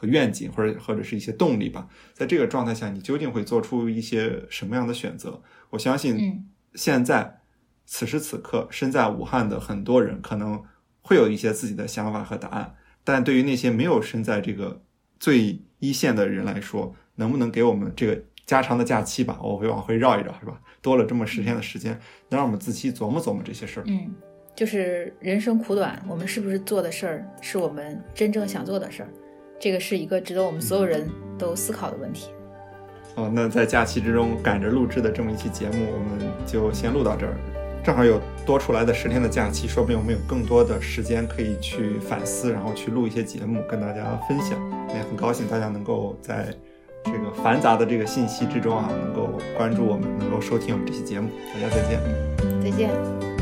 [0.02, 5.40] 愿景或者或者是一些动力吧，在这个状态下，你究竟会做出一些什么样的选择？
[5.70, 6.44] 我相信，
[6.74, 7.40] 现在
[7.86, 10.62] 此时此刻身在武汉的很多人可能
[11.06, 12.74] 会有一些自己的想法和答案，
[13.04, 14.80] 但对于那些没有身在这个
[15.20, 19.38] 最一线的人来说，能不能给我们这个加长的假期吧？
[19.42, 20.58] 我会往回绕一绕，是吧？
[20.80, 21.92] 多了这么十天的时间，
[22.30, 23.84] 能让我们仔细琢磨琢磨这些事儿。
[23.86, 24.14] 嗯，
[24.56, 29.08] 就是人生苦短，我们是不是做的事儿是我们真正想做的事儿？
[29.60, 32.30] 这个是一个值得我们所有人都思考的问题。
[33.14, 37.36] 哦，那在假期之中赶着录制的这么一期节目，我们就先录到这儿。
[37.84, 44.58] 正好有多出来的十天的假期，说不定我们有更多的时间可以去反思，然后去录一些节目跟大家分享。
[44.88, 46.46] 也很高兴大家能够在
[47.04, 51.28] 这个繁杂的这个信息之中啊，能够关注我们，能够收听我们这期节目。
[51.52, 52.00] 大家再见。
[52.62, 53.33] 再见。